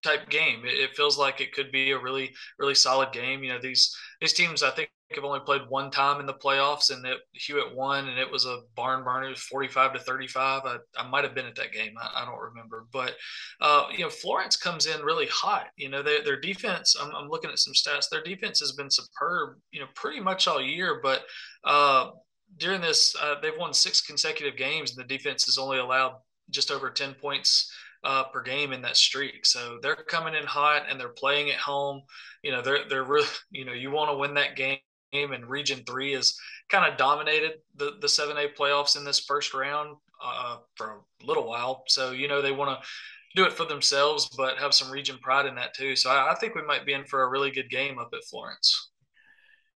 type 0.03 0.29
game. 0.29 0.65
It, 0.65 0.79
it, 0.79 0.95
feels 0.95 1.17
like 1.17 1.41
it 1.41 1.53
could 1.53 1.71
be 1.71 1.91
a 1.91 1.99
really 1.99 2.33
really 2.59 2.75
solid 2.75 3.11
game. 3.11 3.43
You 3.43 3.53
know 3.53 3.59
these 3.61 3.95
these 4.21 4.33
teams 4.33 4.63
I 4.63 4.71
think 4.71 4.89
have 5.15 5.23
only 5.23 5.39
played 5.39 5.61
one 5.69 5.91
time 5.91 6.19
in 6.19 6.25
the 6.25 6.33
playoffs, 6.33 6.91
and 6.91 7.05
it, 7.05 7.19
Hewitt 7.33 7.75
won, 7.75 8.07
and 8.07 8.17
it 8.17 8.29
was 8.29 8.45
a 8.45 8.61
barn 8.75 9.03
burner, 9.03 9.27
it 9.27 9.31
was 9.31 9.39
forty 9.39 9.67
five 9.67 9.93
to 9.93 9.99
thirty 9.99 10.27
five. 10.27 10.63
I, 10.65 10.77
I 10.97 11.07
might 11.07 11.23
have 11.23 11.35
been 11.35 11.45
at 11.45 11.55
that 11.55 11.71
game. 11.71 11.93
I, 11.99 12.21
I 12.21 12.25
don't 12.25 12.39
remember, 12.39 12.85
but 12.91 13.15
uh, 13.61 13.87
you 13.91 13.99
know 13.99 14.09
Florence 14.09 14.55
comes 14.55 14.85
in 14.85 15.01
really 15.01 15.27
hot. 15.27 15.67
You 15.75 15.89
know 15.89 16.01
they, 16.01 16.21
their 16.21 16.39
defense. 16.39 16.95
I'm, 16.99 17.13
I'm, 17.15 17.29
looking 17.29 17.51
at 17.51 17.59
some 17.59 17.73
stats. 17.73 18.09
Their 18.09 18.23
defense 18.23 18.59
has 18.59 18.73
been 18.73 18.89
superb. 18.89 19.57
You 19.71 19.81
know 19.81 19.87
pretty 19.95 20.19
much 20.19 20.47
all 20.47 20.61
year, 20.61 20.99
but 21.01 21.23
uh, 21.63 22.11
during 22.57 22.81
this, 22.81 23.15
uh, 23.21 23.35
they've 23.41 23.57
won 23.57 23.73
six 23.73 24.01
consecutive 24.01 24.57
games, 24.57 24.91
and 24.91 24.99
the 24.99 25.17
defense 25.17 25.45
has 25.45 25.57
only 25.57 25.79
allowed 25.79 26.15
just 26.49 26.71
over 26.71 26.89
ten 26.89 27.13
points 27.13 27.71
uh, 28.03 28.25
per 28.25 28.41
game 28.41 28.73
in 28.73 28.81
that 28.81 28.97
streak. 28.97 29.45
So 29.45 29.79
they're 29.81 29.95
coming 29.95 30.35
in 30.35 30.45
hot 30.45 30.83
and 30.89 30.99
they're 30.99 31.09
playing 31.09 31.49
at 31.49 31.57
home. 31.57 32.01
You 32.43 32.51
know, 32.51 32.61
they're 32.61 32.87
they're 32.89 33.03
really 33.03 33.27
you 33.51 33.65
know 33.65 33.73
you 33.73 33.91
want 33.91 34.11
to 34.11 34.17
win 34.17 34.33
that 34.35 34.55
game. 34.55 34.79
And 35.13 35.45
Region 35.45 35.83
Three 35.85 36.13
has 36.13 36.35
kind 36.69 36.91
of 36.91 36.97
dominated 36.97 37.53
the 37.75 37.97
the 38.01 38.09
seven 38.09 38.37
A 38.37 38.47
playoffs 38.47 38.97
in 38.97 39.05
this 39.05 39.19
first 39.19 39.53
round 39.53 39.95
uh, 40.23 40.57
for 40.75 41.01
a 41.21 41.25
little 41.25 41.47
while. 41.47 41.83
So 41.87 42.11
you 42.11 42.27
know 42.27 42.41
they 42.41 42.51
want 42.51 42.79
to 42.79 42.87
do 43.35 43.45
it 43.45 43.53
for 43.53 43.65
themselves, 43.65 44.29
but 44.37 44.57
have 44.57 44.73
some 44.73 44.91
region 44.91 45.17
pride 45.21 45.45
in 45.45 45.55
that 45.55 45.73
too. 45.73 45.95
So 45.95 46.09
I, 46.09 46.31
I, 46.31 46.35
think 46.35 46.53
we 46.53 46.61
might 46.61 46.85
be 46.85 46.93
in 46.93 47.03
for 47.05 47.23
a 47.23 47.29
really 47.29 47.49
good 47.49 47.69
game 47.69 47.97
up 47.97 48.09
at 48.13 48.23
Florence. 48.25 48.91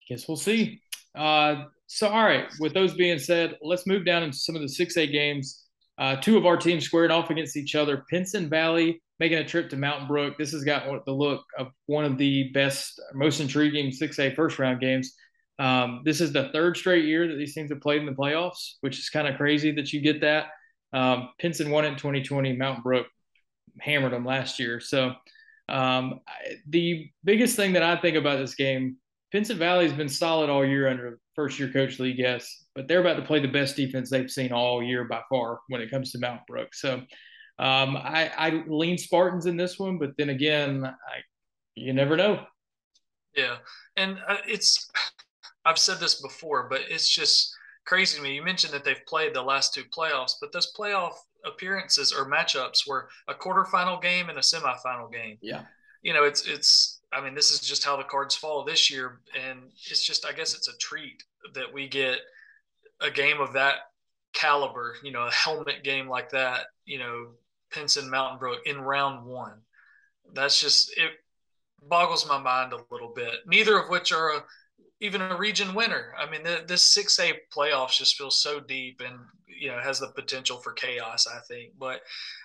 Guess 0.07 0.27
we'll 0.27 0.37
see. 0.37 0.81
Uh, 1.15 1.65
so 1.87 2.07
all 2.07 2.23
right, 2.23 2.47
with 2.59 2.73
those 2.73 2.93
being 2.93 3.17
said, 3.17 3.57
let's 3.61 3.87
move 3.87 4.05
down 4.05 4.23
into 4.23 4.37
some 4.37 4.55
of 4.55 4.61
the 4.61 4.69
six 4.69 4.95
A 4.97 5.07
games. 5.07 5.66
Uh, 5.97 6.15
two 6.15 6.37
of 6.37 6.45
our 6.45 6.57
teams 6.57 6.85
squared 6.85 7.11
off 7.11 7.29
against 7.29 7.57
each 7.57 7.75
other. 7.75 8.05
Pinson 8.09 8.49
Valley 8.49 9.01
making 9.19 9.39
a 9.39 9.45
trip 9.45 9.69
to 9.69 9.77
Mountain 9.77 10.07
Brook. 10.07 10.37
This 10.37 10.51
has 10.51 10.63
got 10.63 11.05
the 11.05 11.11
look 11.11 11.43
of 11.57 11.69
one 11.87 12.05
of 12.05 12.17
the 12.17 12.51
best, 12.53 13.01
most 13.13 13.39
intriguing 13.39 13.91
6A 13.91 14.35
first 14.35 14.59
round 14.59 14.79
games. 14.79 15.15
Um, 15.59 16.01
this 16.05 16.21
is 16.21 16.31
the 16.31 16.49
third 16.49 16.77
straight 16.77 17.05
year 17.05 17.27
that 17.27 17.35
these 17.35 17.55
teams 17.55 17.71
have 17.71 17.81
played 17.81 18.01
in 18.01 18.05
the 18.05 18.11
playoffs, 18.11 18.73
which 18.81 18.99
is 18.99 19.09
kind 19.09 19.27
of 19.27 19.37
crazy 19.37 19.71
that 19.71 19.91
you 19.91 20.01
get 20.01 20.21
that. 20.21 20.47
Um, 20.93 21.29
Pinson 21.39 21.71
won 21.71 21.85
it 21.85 21.89
in 21.89 21.95
2020. 21.95 22.53
Mountain 22.53 22.83
Brook 22.83 23.07
hammered 23.79 24.13
them 24.13 24.25
last 24.25 24.59
year. 24.59 24.79
So 24.79 25.13
um, 25.69 26.21
the 26.67 27.09
biggest 27.23 27.55
thing 27.55 27.73
that 27.73 27.83
I 27.83 27.95
think 27.97 28.15
about 28.15 28.37
this 28.37 28.55
game, 28.55 28.97
Pinson 29.31 29.57
Valley 29.57 29.87
has 29.87 29.97
been 29.97 30.09
solid 30.09 30.49
all 30.49 30.65
year 30.65 30.87
under 30.87 31.19
first 31.35 31.59
year 31.59 31.71
coach 31.71 31.99
Lee 31.99 32.13
Guess, 32.13 32.65
but 32.77 32.87
they're 32.87 33.01
about 33.01 33.15
to 33.15 33.23
play 33.23 33.39
the 33.39 33.47
best 33.47 33.75
defense 33.75 34.11
they've 34.11 34.29
seen 34.29 34.51
all 34.53 34.83
year 34.83 35.03
by 35.03 35.19
far 35.29 35.61
when 35.67 35.81
it 35.81 35.89
comes 35.89 36.11
to 36.11 36.19
Mount 36.19 36.41
Brook. 36.47 36.75
So 36.75 36.97
um, 37.57 37.97
I, 37.97 38.31
I 38.37 38.63
lean 38.67 38.99
Spartans 38.99 39.47
in 39.47 39.57
this 39.57 39.79
one, 39.79 39.97
but 39.97 40.11
then 40.15 40.29
again, 40.29 40.85
I, 40.85 41.21
you 41.73 41.91
never 41.91 42.15
know. 42.15 42.39
Yeah, 43.35 43.57
and 43.95 44.19
uh, 44.27 44.37
it's 44.47 44.91
I've 45.65 45.79
said 45.79 45.99
this 45.99 46.21
before, 46.21 46.69
but 46.69 46.81
it's 46.87 47.09
just 47.09 47.51
crazy 47.85 48.17
to 48.17 48.23
me. 48.23 48.35
You 48.35 48.43
mentioned 48.43 48.73
that 48.75 48.83
they've 48.83 49.05
played 49.07 49.33
the 49.33 49.41
last 49.41 49.73
two 49.73 49.83
playoffs, 49.85 50.33
but 50.39 50.51
those 50.51 50.71
playoff 50.77 51.13
appearances 51.45 52.13
or 52.13 52.29
matchups 52.29 52.87
were 52.87 53.09
a 53.27 53.33
quarterfinal 53.33 53.99
game 54.03 54.29
and 54.29 54.37
a 54.37 54.41
semifinal 54.41 55.11
game. 55.11 55.39
Yeah. 55.41 55.63
You 56.03 56.13
know, 56.13 56.25
it's 56.25 56.47
it's 56.47 57.01
I 57.11 57.21
mean, 57.21 57.33
this 57.33 57.49
is 57.49 57.59
just 57.59 57.83
how 57.83 57.97
the 57.97 58.03
cards 58.03 58.35
fall 58.35 58.63
this 58.63 58.91
year, 58.91 59.21
and 59.35 59.63
it's 59.89 60.05
just 60.05 60.27
I 60.27 60.31
guess 60.31 60.53
it's 60.53 60.67
a 60.67 60.77
treat 60.77 61.23
that 61.55 61.73
we 61.73 61.87
get 61.87 62.19
a 63.01 63.11
game 63.11 63.39
of 63.39 63.53
that 63.53 63.75
caliber, 64.33 64.95
you 65.03 65.11
know, 65.11 65.27
a 65.27 65.31
helmet 65.31 65.83
game 65.83 66.07
like 66.07 66.31
that, 66.31 66.67
you 66.85 66.99
know, 66.99 67.27
Pinson 67.71 68.09
Mountain 68.09 68.39
Brook 68.39 68.59
in 68.65 68.81
round 68.81 69.25
one. 69.25 69.61
That's 70.33 70.59
just 70.59 70.91
it 70.97 71.11
boggles 71.81 72.27
my 72.27 72.37
mind 72.37 72.73
a 72.73 72.83
little 72.91 73.13
bit. 73.13 73.35
Neither 73.45 73.77
of 73.77 73.89
which 73.89 74.11
are 74.11 74.35
a, 74.35 74.43
even 74.99 75.21
a 75.21 75.37
region 75.37 75.73
winner. 75.73 76.13
I 76.17 76.29
mean, 76.29 76.43
the, 76.43 76.63
this 76.67 76.81
six 76.81 77.19
A 77.19 77.33
playoffs 77.55 77.97
just 77.97 78.17
feels 78.17 78.41
so 78.41 78.59
deep 78.59 79.01
and 79.05 79.19
you 79.47 79.69
know 79.69 79.79
has 79.79 79.99
the 79.99 80.07
potential 80.07 80.57
for 80.57 80.73
chaos. 80.73 81.27
I 81.27 81.39
think, 81.47 81.73
but 81.77 82.01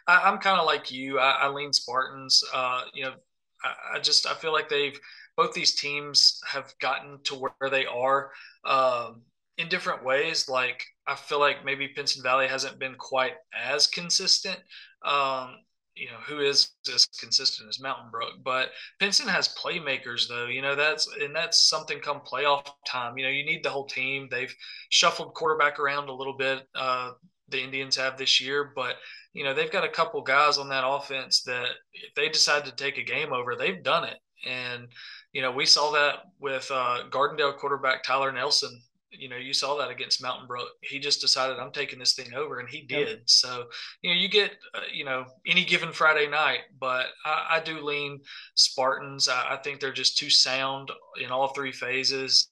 I, 0.06 0.28
am 0.28 0.38
kind 0.38 0.58
of 0.58 0.66
like 0.66 0.90
you. 0.90 1.18
I, 1.18 1.30
I 1.42 1.48
lean 1.48 1.72
Spartans. 1.72 2.42
Uh, 2.52 2.82
you 2.94 3.04
know, 3.04 3.14
I, 3.62 3.96
I 3.96 3.98
just 4.00 4.26
I 4.26 4.34
feel 4.34 4.52
like 4.52 4.68
they've 4.68 4.98
both 5.36 5.54
these 5.54 5.74
teams 5.74 6.40
have 6.46 6.74
gotten 6.78 7.18
to 7.24 7.34
where 7.34 7.70
they 7.70 7.86
are 7.86 8.30
um, 8.64 9.22
in 9.58 9.68
different 9.68 10.04
ways. 10.04 10.48
Like 10.48 10.84
I 11.06 11.14
feel 11.14 11.40
like 11.40 11.64
maybe 11.64 11.88
Pinson 11.88 12.22
Valley 12.22 12.48
hasn't 12.48 12.78
been 12.78 12.94
quite 12.94 13.34
as 13.58 13.86
consistent. 13.86 14.58
Um, 15.04 15.56
you 15.94 16.06
know 16.06 16.16
who 16.26 16.40
is 16.40 16.70
as 16.92 17.04
consistent 17.20 17.68
as 17.68 17.80
Mountain 17.80 18.10
Brook, 18.10 18.34
but 18.42 18.70
Pinson 18.98 19.28
has 19.28 19.54
playmakers 19.62 20.26
though. 20.26 20.46
You 20.46 20.62
know 20.62 20.74
that's 20.74 21.06
and 21.20 21.36
that's 21.36 21.68
something 21.68 21.98
come 21.98 22.20
playoff 22.20 22.66
time. 22.86 23.18
You 23.18 23.24
know 23.24 23.30
you 23.30 23.44
need 23.44 23.62
the 23.62 23.70
whole 23.70 23.86
team. 23.86 24.28
They've 24.30 24.54
shuffled 24.88 25.34
quarterback 25.34 25.78
around 25.78 26.08
a 26.08 26.14
little 26.14 26.36
bit. 26.36 26.66
Uh, 26.74 27.12
the 27.48 27.62
Indians 27.62 27.96
have 27.96 28.16
this 28.16 28.40
year, 28.40 28.72
but 28.74 28.96
you 29.32 29.44
know, 29.44 29.54
they've 29.54 29.70
got 29.70 29.84
a 29.84 29.88
couple 29.88 30.20
guys 30.22 30.58
on 30.58 30.68
that 30.68 30.86
offense 30.86 31.42
that 31.42 31.68
if 31.92 32.14
they 32.14 32.28
decide 32.28 32.64
to 32.66 32.74
take 32.74 32.98
a 32.98 33.02
game 33.02 33.32
over, 33.32 33.56
they've 33.56 33.82
done 33.82 34.04
it. 34.04 34.18
And, 34.46 34.88
you 35.32 35.40
know, 35.40 35.52
we 35.52 35.64
saw 35.64 35.90
that 35.92 36.24
with 36.38 36.68
uh, 36.70 37.04
Gardendale 37.10 37.56
quarterback 37.56 38.02
Tyler 38.02 38.32
Nelson. 38.32 38.82
You 39.12 39.28
know, 39.28 39.36
you 39.36 39.52
saw 39.52 39.76
that 39.76 39.90
against 39.90 40.22
Mountain 40.22 40.46
Brook. 40.46 40.68
He 40.82 40.98
just 40.98 41.20
decided 41.20 41.58
I'm 41.58 41.72
taking 41.72 41.98
this 41.98 42.14
thing 42.14 42.34
over, 42.34 42.60
and 42.60 42.68
he 42.68 42.82
did. 42.82 43.08
Yep. 43.08 43.18
So, 43.26 43.64
you 44.02 44.10
know, 44.10 44.18
you 44.18 44.28
get, 44.28 44.52
uh, 44.74 44.80
you 44.92 45.04
know, 45.04 45.26
any 45.46 45.64
given 45.64 45.92
Friday 45.92 46.28
night, 46.28 46.60
but 46.80 47.06
I, 47.24 47.46
I 47.50 47.60
do 47.60 47.80
lean 47.80 48.20
Spartans. 48.54 49.28
I, 49.28 49.54
I 49.54 49.56
think 49.58 49.80
they're 49.80 49.92
just 49.92 50.18
too 50.18 50.30
sound 50.30 50.90
in 51.20 51.30
all 51.30 51.48
three 51.48 51.72
phases 51.72 52.48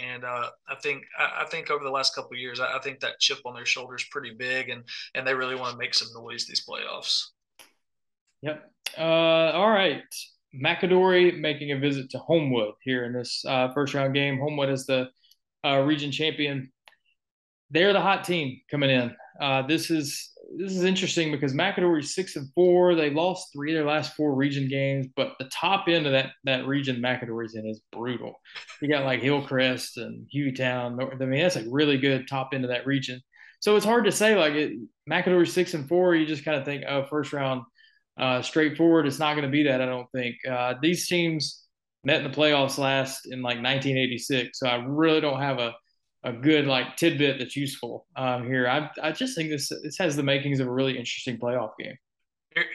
and 0.00 0.24
uh, 0.24 0.48
I 0.68 0.74
think 0.82 1.04
I, 1.18 1.44
think 1.50 1.70
over 1.70 1.84
the 1.84 1.90
last 1.90 2.14
couple 2.14 2.36
years, 2.36 2.60
I, 2.60 2.76
I, 2.76 2.80
think 2.80 3.00
that 3.00 3.18
chip 3.20 3.38
on 3.44 3.54
their 3.54 3.66
shoulder 3.66 3.94
is 3.96 4.04
pretty 4.04 4.32
big, 4.32 4.68
and 4.68 4.84
and 5.14 5.26
they 5.26 5.34
really 5.34 5.54
want 5.54 5.72
to 5.72 5.78
make 5.78 5.94
some 5.94 6.08
noise 6.14 6.46
these 6.46 6.64
playoffs. 6.66 7.26
Yep. 8.42 8.70
Uh, 8.96 9.00
all 9.52 9.70
right. 9.70 10.02
McAdory 10.54 11.38
making 11.38 11.72
a 11.72 11.78
visit 11.78 12.10
to 12.10 12.18
Homewood 12.18 12.74
here 12.82 13.04
in 13.04 13.12
this 13.12 13.42
uh, 13.46 13.72
first 13.72 13.94
round 13.94 14.14
game. 14.14 14.38
Homewood 14.38 14.68
is 14.68 14.84
the 14.86 15.08
uh, 15.64 15.80
region 15.80 16.12
champion. 16.12 16.70
They're 17.70 17.92
the 17.92 18.00
hot 18.00 18.24
team 18.24 18.60
coming 18.70 18.90
in. 18.90 19.14
Uh, 19.40 19.62
this 19.66 19.90
is 19.90 20.30
this 20.58 20.72
is 20.72 20.84
interesting 20.84 21.32
because 21.32 21.54
McAdory's 21.54 22.14
six 22.14 22.36
and 22.36 22.48
four. 22.54 22.94
They 22.94 23.10
lost 23.10 23.52
three 23.52 23.72
of 23.72 23.76
their 23.76 23.86
last 23.86 24.14
four 24.14 24.34
region 24.34 24.68
games, 24.68 25.06
but 25.16 25.32
the 25.38 25.46
top 25.46 25.88
end 25.88 26.06
of 26.06 26.12
that 26.12 26.30
that 26.44 26.66
region 26.66 27.00
McAdory's 27.00 27.54
in 27.54 27.66
is 27.66 27.80
brutal. 27.90 28.34
You 28.80 28.88
got 28.88 29.04
like 29.04 29.22
Hillcrest 29.22 29.96
and 29.96 30.26
Hueytown. 30.34 31.20
I 31.20 31.24
mean, 31.24 31.40
that's 31.40 31.56
a 31.56 31.68
really 31.70 31.96
good 31.96 32.28
top 32.28 32.50
end 32.52 32.64
of 32.64 32.70
that 32.70 32.86
region. 32.86 33.20
So 33.60 33.76
it's 33.76 33.86
hard 33.86 34.04
to 34.04 34.12
say 34.12 34.36
like 34.36 34.54
it, 34.54 34.72
McAdory's 35.08 35.52
six 35.52 35.74
and 35.74 35.88
four. 35.88 36.14
You 36.14 36.26
just 36.26 36.44
kind 36.44 36.58
of 36.58 36.64
think, 36.64 36.84
oh, 36.86 37.04
first 37.04 37.32
round, 37.32 37.62
uh, 38.18 38.42
straightforward. 38.42 39.06
It's 39.06 39.18
not 39.18 39.34
going 39.34 39.46
to 39.46 39.50
be 39.50 39.62
that. 39.64 39.80
I 39.80 39.86
don't 39.86 40.10
think 40.12 40.36
uh, 40.48 40.74
these 40.82 41.08
teams 41.08 41.62
met 42.04 42.24
in 42.24 42.30
the 42.30 42.36
playoffs 42.36 42.78
last 42.78 43.26
in 43.26 43.42
like 43.42 43.62
1986. 43.62 44.58
So 44.58 44.66
I 44.66 44.76
really 44.84 45.20
don't 45.20 45.40
have 45.40 45.58
a 45.58 45.74
a 46.24 46.32
good 46.32 46.66
like 46.66 46.96
tidbit 46.96 47.38
that's 47.38 47.56
useful 47.56 48.06
um, 48.16 48.46
here. 48.46 48.68
I 48.68 48.90
I 49.02 49.12
just 49.12 49.36
think 49.36 49.50
this 49.50 49.68
this 49.82 49.98
has 49.98 50.16
the 50.16 50.22
makings 50.22 50.60
of 50.60 50.68
a 50.68 50.72
really 50.72 50.96
interesting 50.96 51.38
playoff 51.38 51.72
game. 51.78 51.96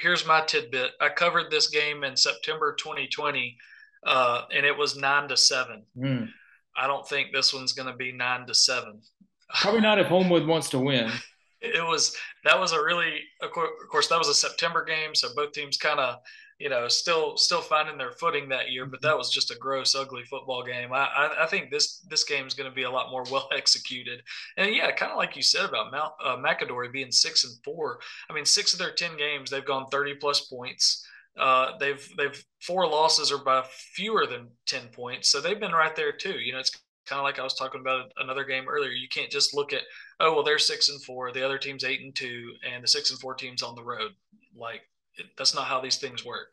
here's 0.01 0.25
my 0.25 0.41
tidbit. 0.41 0.91
I 0.99 1.09
covered 1.09 1.49
this 1.49 1.67
game 1.67 2.03
in 2.03 2.17
September 2.17 2.75
2020, 2.75 3.57
uh, 4.05 4.43
and 4.53 4.65
it 4.65 4.77
was 4.77 4.97
nine 4.97 5.29
to 5.29 5.37
seven. 5.37 5.83
Mm. 5.97 6.29
I 6.75 6.87
don't 6.87 7.07
think 7.07 7.31
this 7.31 7.53
one's 7.53 7.73
going 7.73 7.89
to 7.89 7.95
be 7.95 8.11
nine 8.11 8.45
to 8.47 8.53
seven. 8.53 9.01
Probably 9.61 9.81
not 9.81 9.99
if 9.99 10.07
Homewood 10.07 10.45
wants 10.45 10.69
to 10.69 10.79
win. 10.79 11.11
It 11.59 11.83
was 11.83 12.15
that 12.45 12.59
was 12.59 12.71
a 12.71 12.79
really 12.79 13.19
of 13.41 13.49
course 13.49 14.07
that 14.09 14.19
was 14.19 14.27
a 14.27 14.33
September 14.35 14.85
game, 14.85 15.15
so 15.15 15.29
both 15.35 15.53
teams 15.53 15.75
kind 15.75 15.99
of 15.99 16.17
you 16.59 16.69
know, 16.69 16.87
still 16.87 17.37
still 17.37 17.61
finding 17.61 17.97
their 17.97 18.11
footing 18.11 18.49
that 18.49 18.71
year. 18.71 18.85
But 18.85 19.01
mm-hmm. 19.01 19.07
that 19.07 19.17
was 19.17 19.29
just 19.29 19.51
a 19.51 19.57
gross, 19.57 19.95
ugly 19.95 20.23
football 20.23 20.63
game. 20.63 20.91
I 20.91 21.05
I, 21.05 21.43
I 21.43 21.47
think 21.47 21.69
this 21.69 21.99
this 22.09 22.23
game 22.23 22.47
is 22.47 22.53
going 22.53 22.69
to 22.69 22.75
be 22.75 22.83
a 22.83 22.91
lot 22.91 23.11
more 23.11 23.23
well 23.31 23.49
executed. 23.55 24.21
And 24.57 24.73
yeah, 24.73 24.91
kind 24.91 25.11
of 25.11 25.17
like 25.17 25.35
you 25.35 25.41
said 25.41 25.65
about 25.65 25.91
Mount 25.91 26.13
uh, 26.23 26.37
McAdory 26.37 26.91
being 26.91 27.11
six 27.11 27.43
and 27.43 27.53
four. 27.63 27.99
I 28.29 28.33
mean, 28.33 28.45
six 28.45 28.73
of 28.73 28.79
their 28.79 28.93
ten 28.93 29.17
games 29.17 29.49
they've 29.49 29.65
gone 29.65 29.87
thirty 29.91 30.15
plus 30.15 30.41
points. 30.41 31.05
Uh, 31.37 31.77
they've 31.79 32.09
they've 32.17 32.43
four 32.61 32.87
losses 32.87 33.31
are 33.31 33.43
by 33.43 33.63
fewer 33.93 34.25
than 34.25 34.47
ten 34.65 34.87
points, 34.91 35.29
so 35.29 35.39
they've 35.39 35.59
been 35.59 35.71
right 35.71 35.95
there 35.95 36.11
too. 36.11 36.39
You 36.39 36.53
know, 36.53 36.59
it's 36.59 36.75
kind 37.05 37.19
of 37.19 37.23
like 37.23 37.37
I 37.37 37.43
was 37.43 37.53
talking 37.53 37.81
about 37.81 38.11
another 38.17 38.43
game 38.43 38.67
earlier. 38.67 38.89
You 38.89 39.07
can't 39.07 39.31
just 39.31 39.53
look 39.53 39.71
at 39.73 39.83
oh 40.19 40.33
well 40.33 40.43
they're 40.43 40.57
six 40.57 40.89
and 40.89 41.01
four, 41.03 41.31
the 41.31 41.45
other 41.45 41.59
team's 41.59 41.83
eight 41.83 42.01
and 42.01 42.15
two, 42.15 42.53
and 42.67 42.83
the 42.83 42.87
six 42.87 43.11
and 43.11 43.19
four 43.19 43.35
team's 43.35 43.61
on 43.61 43.75
the 43.75 43.83
road. 43.83 44.13
Like 44.55 44.81
that's 45.37 45.55
not 45.55 45.65
how 45.65 45.79
these 45.81 45.97
things 45.97 46.25
work. 46.25 46.47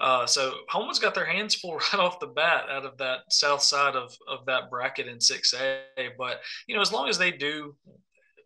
Uh, 0.00 0.26
so 0.26 0.54
Homewood's 0.68 0.98
got 0.98 1.14
their 1.14 1.26
hands 1.26 1.54
full 1.54 1.76
right 1.92 1.94
off 1.94 2.20
the 2.20 2.26
bat 2.26 2.64
out 2.70 2.84
of 2.84 2.96
that 2.98 3.20
south 3.30 3.62
side 3.62 3.96
of, 3.96 4.16
of 4.28 4.46
that 4.46 4.70
bracket 4.70 5.08
in 5.08 5.18
6A. 5.18 5.80
But, 6.16 6.40
you 6.66 6.74
know, 6.74 6.80
as 6.82 6.92
long 6.92 7.08
as 7.08 7.18
they 7.18 7.30
do 7.30 7.74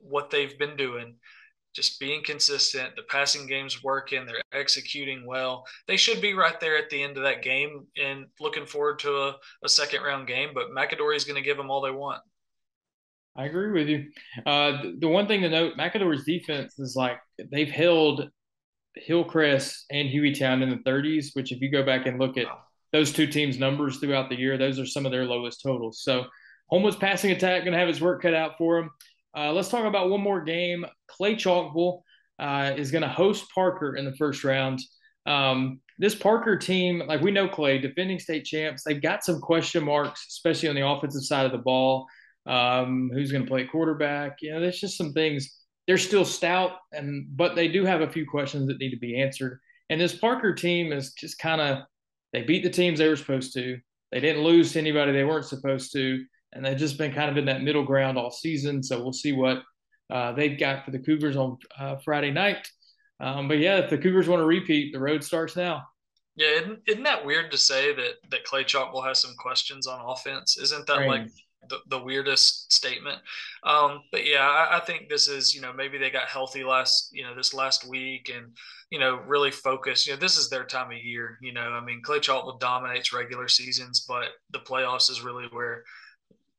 what 0.01 0.31
they've 0.31 0.59
been 0.59 0.77
doing, 0.77 1.17
just 1.75 1.99
being 1.99 2.23
consistent. 2.23 2.95
The 2.97 3.03
passing 3.05 3.47
game's 3.47 3.83
working. 3.83 4.27
They're 4.27 4.43
executing 4.53 5.27
well. 5.27 5.65
They 5.89 5.97
should 5.97 6.21
be 6.21 6.35
right 6.35 6.61
there 6.61 6.77
at 6.77 6.91
the 6.91 7.03
end 7.03 7.17
of 7.17 7.23
that 7.23 7.43
game 7.43 7.87
and 8.03 8.27
looking 8.41 8.67
forward 8.67 8.99
to 9.01 9.11
a, 9.11 9.37
a 9.65 9.69
second 9.69 10.03
round 10.03 10.27
game. 10.27 10.51
But 10.55 10.71
McAdory 10.71 11.17
is 11.17 11.25
going 11.25 11.37
to 11.37 11.43
give 11.43 11.57
them 11.57 11.71
all 11.71 11.81
they 11.81 11.91
want. 11.91 12.21
I 13.35 13.47
agree 13.47 13.73
with 13.73 13.89
you. 13.89 14.11
Uh, 14.45 14.83
the 14.99 15.09
one 15.09 15.27
thing 15.27 15.41
to 15.41 15.49
note, 15.49 15.79
McAdory's 15.79 16.25
defense 16.25 16.79
is 16.79 16.95
like 16.95 17.19
they've 17.51 17.71
held 17.71 18.29
Hillcrest 18.95 19.87
and 19.91 20.09
Hueytown 20.09 20.63
in 20.63 20.71
the 20.71 20.91
30s, 20.91 21.35
which 21.35 21.53
if 21.53 21.61
you 21.61 21.71
go 21.71 21.83
back 21.83 22.07
and 22.07 22.19
look 22.19 22.37
at 22.37 22.47
those 22.93 23.13
two 23.13 23.27
teams' 23.27 23.59
numbers 23.59 23.99
throughout 23.99 24.29
the 24.29 24.39
year, 24.39 24.59
those 24.59 24.79
are 24.79 24.87
some 24.87 25.07
of 25.07 25.13
their 25.13 25.25
lowest 25.25 25.63
totals. 25.63 26.03
So 26.03 26.27
Homewood's 26.69 26.97
passing 26.97 27.31
attack 27.31 27.63
going 27.63 27.73
to 27.73 27.79
have 27.79 27.89
his 27.89 28.01
work 28.01 28.23
cut 28.23 28.35
out 28.35 28.59
for 28.59 28.79
him. 28.79 28.91
Uh, 29.37 29.53
let's 29.53 29.69
talk 29.69 29.85
about 29.85 30.11
one 30.11 30.21
more 30.21 30.43
game. 30.43 30.85
Clay 31.09 31.35
Chalkville 31.35 32.03
uh, 32.39 32.73
is 32.77 32.91
going 32.91 33.03
to 33.03 33.09
host 33.09 33.47
Parker 33.55 33.97
in 33.97 34.05
the 34.05 34.17
first 34.17 34.45
round. 34.45 34.81
Um, 35.27 35.81
this 35.99 36.15
Parker 36.15 36.57
team, 36.57 37.03
like 37.07 37.21
we 37.21 37.31
know 37.31 37.49
Clay, 37.49 37.79
defending 37.79 38.19
state 38.19 38.45
champs, 38.45 38.83
they've 38.83 39.01
got 39.01 39.25
some 39.25 39.41
question 39.41 39.85
marks, 39.85 40.27
especially 40.29 40.69
on 40.69 40.75
the 40.75 40.87
offensive 40.87 41.23
side 41.23 41.47
of 41.47 41.53
the 41.53 41.59
ball. 41.59 42.07
Um, 42.45 43.11
who's 43.15 43.31
going 43.31 43.45
to 43.45 43.51
play 43.51 43.65
quarterback? 43.65 44.39
You 44.43 44.53
know, 44.53 44.61
there's 44.61 44.81
just 44.81 44.97
some 44.97 45.13
things. 45.13 45.62
They're 45.87 45.99
still 45.99 46.25
stout, 46.25 46.73
and 46.93 47.27
but 47.37 47.55
they 47.57 47.69
do 47.69 47.85
have 47.85 48.01
a 48.03 48.11
few 48.11 48.27
questions 48.27 48.69
that 48.69 48.79
need 48.79 48.91
to 48.91 48.99
be 48.99 49.21
answered. 49.21 49.61
And 49.91 50.01
this 50.01 50.15
Parker 50.15 50.55
team 50.55 50.93
is 50.93 51.13
just 51.13 51.39
kind 51.39 51.61
of 51.61 51.79
they 52.33 52.43
beat 52.43 52.63
the 52.63 52.71
teams 52.71 52.99
they 52.99 53.09
were 53.09 53.17
supposed 53.17 53.53
to. 53.55 53.79
They 54.11 54.21
didn't 54.21 54.45
lose 54.45 54.73
to 54.73 54.79
anybody 54.79 55.13
they 55.13 55.25
weren't 55.25 55.47
supposed 55.47 55.93
to 55.93 56.25
and 56.53 56.65
they've 56.65 56.77
just 56.77 56.99
been 56.99 57.13
kind 57.13 57.31
of 57.31 57.37
in 57.37 57.47
that 57.47 57.63
middle 57.63 57.85
ground 57.85 58.19
all 58.19 58.31
season. 58.31 58.83
So 58.83 59.03
we'll 59.03 59.13
see 59.13 59.33
what 59.33 59.63
uh, 60.11 60.33
they've 60.33 60.59
got 60.59 60.85
for 60.85 60.91
the 60.91 60.99
Cougars 60.99 61.37
on 61.37 61.57
uh, 61.79 61.97
Friday 62.05 62.31
night. 62.31 62.69
Um, 63.21 63.49
but 63.49 63.59
yeah, 63.59 63.79
if 63.79 63.91
the 63.91 63.99
Cougars 63.99 64.29
want 64.29 64.41
to 64.41 64.47
repeat, 64.47 64.93
the 64.93 65.01
road 65.01 65.25
starts 65.25 65.57
now. 65.57 65.83
Yeah, 66.35 66.61
isn't, 66.61 66.81
isn't 66.87 67.03
that 67.05 67.25
weird 67.25 67.51
to 67.51 67.59
say 67.59 67.95
that 67.95 68.15
that 68.31 68.45
Clay 68.45 68.65
Chalkville 68.65 69.05
have 69.07 69.17
some 69.17 69.35
questions 69.39 69.87
on 69.87 70.01
offense? 70.01 70.59
Isn't 70.59 70.87
that 70.87 70.95
Strange. 70.95 71.09
like 71.09 71.31
the, 71.69 71.79
the 71.89 72.03
weirdest 72.03 72.73
statement? 72.73 73.19
Um, 73.65 74.03
but 74.11 74.27
yeah, 74.27 74.49
I, 74.49 74.79
I 74.79 74.81
think 74.81 75.09
this 75.09 75.29
is 75.29 75.55
you 75.55 75.61
know 75.61 75.73
maybe 75.73 75.99
they 75.99 76.11
got 76.11 76.29
healthy 76.29 76.65
last 76.65 77.11
you 77.13 77.23
know 77.23 77.35
this 77.35 77.55
last 77.55 77.89
week 77.89 78.31
and 78.35 78.53
you 78.91 78.99
know 78.99 79.21
really 79.27 79.51
focus. 79.51 80.07
You 80.07 80.15
know 80.15 80.19
this 80.19 80.37
is 80.37 80.49
their 80.49 80.65
time 80.65 80.91
of 80.91 80.99
year. 80.99 81.39
You 81.41 81.53
know 81.53 81.63
I 81.63 81.85
mean 81.85 82.03
Clay 82.03 82.19
Chalkville 82.19 82.61
dominates 82.61 83.13
regular 83.13 83.49
seasons, 83.49 84.05
but 84.07 84.29
the 84.51 84.61
playoffs 84.61 85.11
is 85.11 85.23
really 85.23 85.47
where 85.51 85.85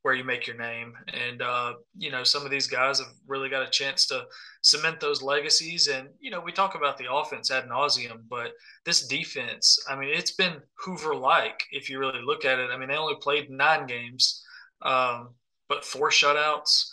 where 0.04 0.14
you 0.14 0.22
make 0.22 0.46
your 0.46 0.58
name. 0.58 0.92
And, 1.14 1.40
uh, 1.40 1.72
you 1.96 2.10
know, 2.10 2.24
some 2.24 2.44
of 2.44 2.50
these 2.50 2.66
guys 2.66 2.98
have 2.98 3.08
really 3.26 3.48
got 3.48 3.66
a 3.66 3.70
chance 3.70 4.04
to 4.08 4.26
cement 4.60 5.00
those 5.00 5.22
legacies. 5.22 5.88
And, 5.88 6.10
you 6.20 6.30
know, 6.30 6.40
we 6.40 6.52
talk 6.52 6.74
about 6.74 6.98
the 6.98 7.10
offense 7.10 7.50
ad 7.50 7.64
nauseum, 7.64 8.20
but 8.28 8.52
this 8.84 9.06
defense, 9.06 9.78
I 9.88 9.96
mean, 9.98 10.10
it's 10.12 10.32
been 10.32 10.60
Hoover 10.80 11.14
like 11.14 11.64
if 11.72 11.88
you 11.88 11.98
really 11.98 12.20
look 12.22 12.44
at 12.44 12.58
it. 12.58 12.68
I 12.70 12.76
mean, 12.76 12.90
they 12.90 12.96
only 12.96 13.16
played 13.18 13.48
nine 13.48 13.86
games, 13.86 14.43
um, 14.84 15.30
but 15.68 15.84
four 15.84 16.10
shutouts. 16.10 16.90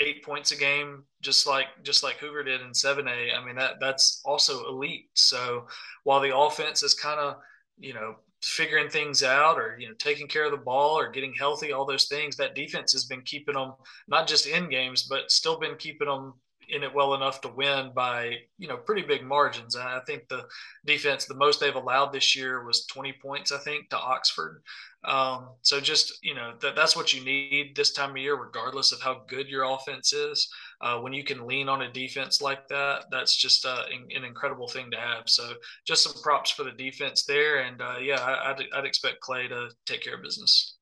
Eight 0.00 0.24
points 0.24 0.50
a 0.50 0.56
game, 0.56 1.04
just 1.22 1.46
like 1.46 1.66
just 1.84 2.02
like 2.02 2.16
Hoover 2.16 2.42
did 2.42 2.60
in 2.62 2.74
seven 2.74 3.06
A. 3.06 3.32
I 3.32 3.44
mean 3.44 3.54
that 3.54 3.74
that's 3.78 4.20
also 4.24 4.66
elite. 4.66 5.08
So 5.14 5.68
while 6.02 6.20
the 6.20 6.36
offense 6.36 6.82
is 6.82 6.94
kind 6.94 7.20
of 7.20 7.36
you 7.78 7.94
know 7.94 8.16
figuring 8.42 8.90
things 8.90 9.22
out 9.22 9.56
or 9.56 9.76
you 9.78 9.88
know 9.88 9.94
taking 9.98 10.28
care 10.28 10.44
of 10.44 10.50
the 10.50 10.56
ball 10.56 10.98
or 10.98 11.10
getting 11.10 11.32
healthy 11.32 11.72
all 11.72 11.86
those 11.86 12.08
things 12.08 12.36
that 12.36 12.54
defense 12.54 12.92
has 12.92 13.06
been 13.06 13.22
keeping 13.22 13.54
them 13.54 13.72
not 14.06 14.28
just 14.28 14.46
in 14.46 14.68
games 14.68 15.04
but 15.04 15.30
still 15.30 15.58
been 15.58 15.76
keeping 15.76 16.06
them 16.06 16.34
in 16.68 16.82
it 16.82 16.94
well 16.94 17.14
enough 17.14 17.40
to 17.40 17.48
win 17.48 17.92
by 17.94 18.36
you 18.58 18.68
know 18.68 18.76
pretty 18.76 19.02
big 19.02 19.24
margins 19.24 19.74
and 19.74 19.84
i 19.84 20.00
think 20.06 20.28
the 20.28 20.44
defense 20.86 21.26
the 21.26 21.34
most 21.34 21.60
they've 21.60 21.74
allowed 21.74 22.12
this 22.12 22.34
year 22.36 22.64
was 22.64 22.86
20 22.86 23.12
points 23.22 23.52
i 23.52 23.58
think 23.58 23.88
to 23.88 23.98
oxford 23.98 24.62
um, 25.04 25.50
so 25.62 25.80
just 25.80 26.24
you 26.24 26.34
know 26.34 26.54
that 26.60 26.74
that's 26.74 26.96
what 26.96 27.12
you 27.12 27.22
need 27.22 27.76
this 27.76 27.92
time 27.92 28.10
of 28.10 28.16
year, 28.16 28.36
regardless 28.36 28.90
of 28.92 29.02
how 29.02 29.22
good 29.26 29.48
your 29.48 29.64
offense 29.64 30.12
is. 30.12 30.48
Uh, 30.80 30.98
when 30.98 31.12
you 31.12 31.24
can 31.24 31.46
lean 31.46 31.68
on 31.68 31.82
a 31.82 31.92
defense 31.92 32.40
like 32.40 32.66
that, 32.68 33.04
that's 33.10 33.36
just 33.36 33.66
uh, 33.66 33.84
an 33.90 34.24
incredible 34.24 34.68
thing 34.68 34.90
to 34.90 34.96
have. 34.96 35.24
So 35.26 35.52
just 35.86 36.04
some 36.04 36.22
props 36.22 36.50
for 36.50 36.64
the 36.64 36.72
defense 36.72 37.24
there, 37.24 37.60
and 37.60 37.82
uh, 37.82 37.96
yeah, 38.00 38.20
I, 38.20 38.52
would 38.52 38.66
I'd 38.74 38.86
expect 38.86 39.20
Clay 39.20 39.46
to 39.48 39.68
take 39.84 40.02
care 40.02 40.14
of 40.14 40.22
business. 40.22 40.76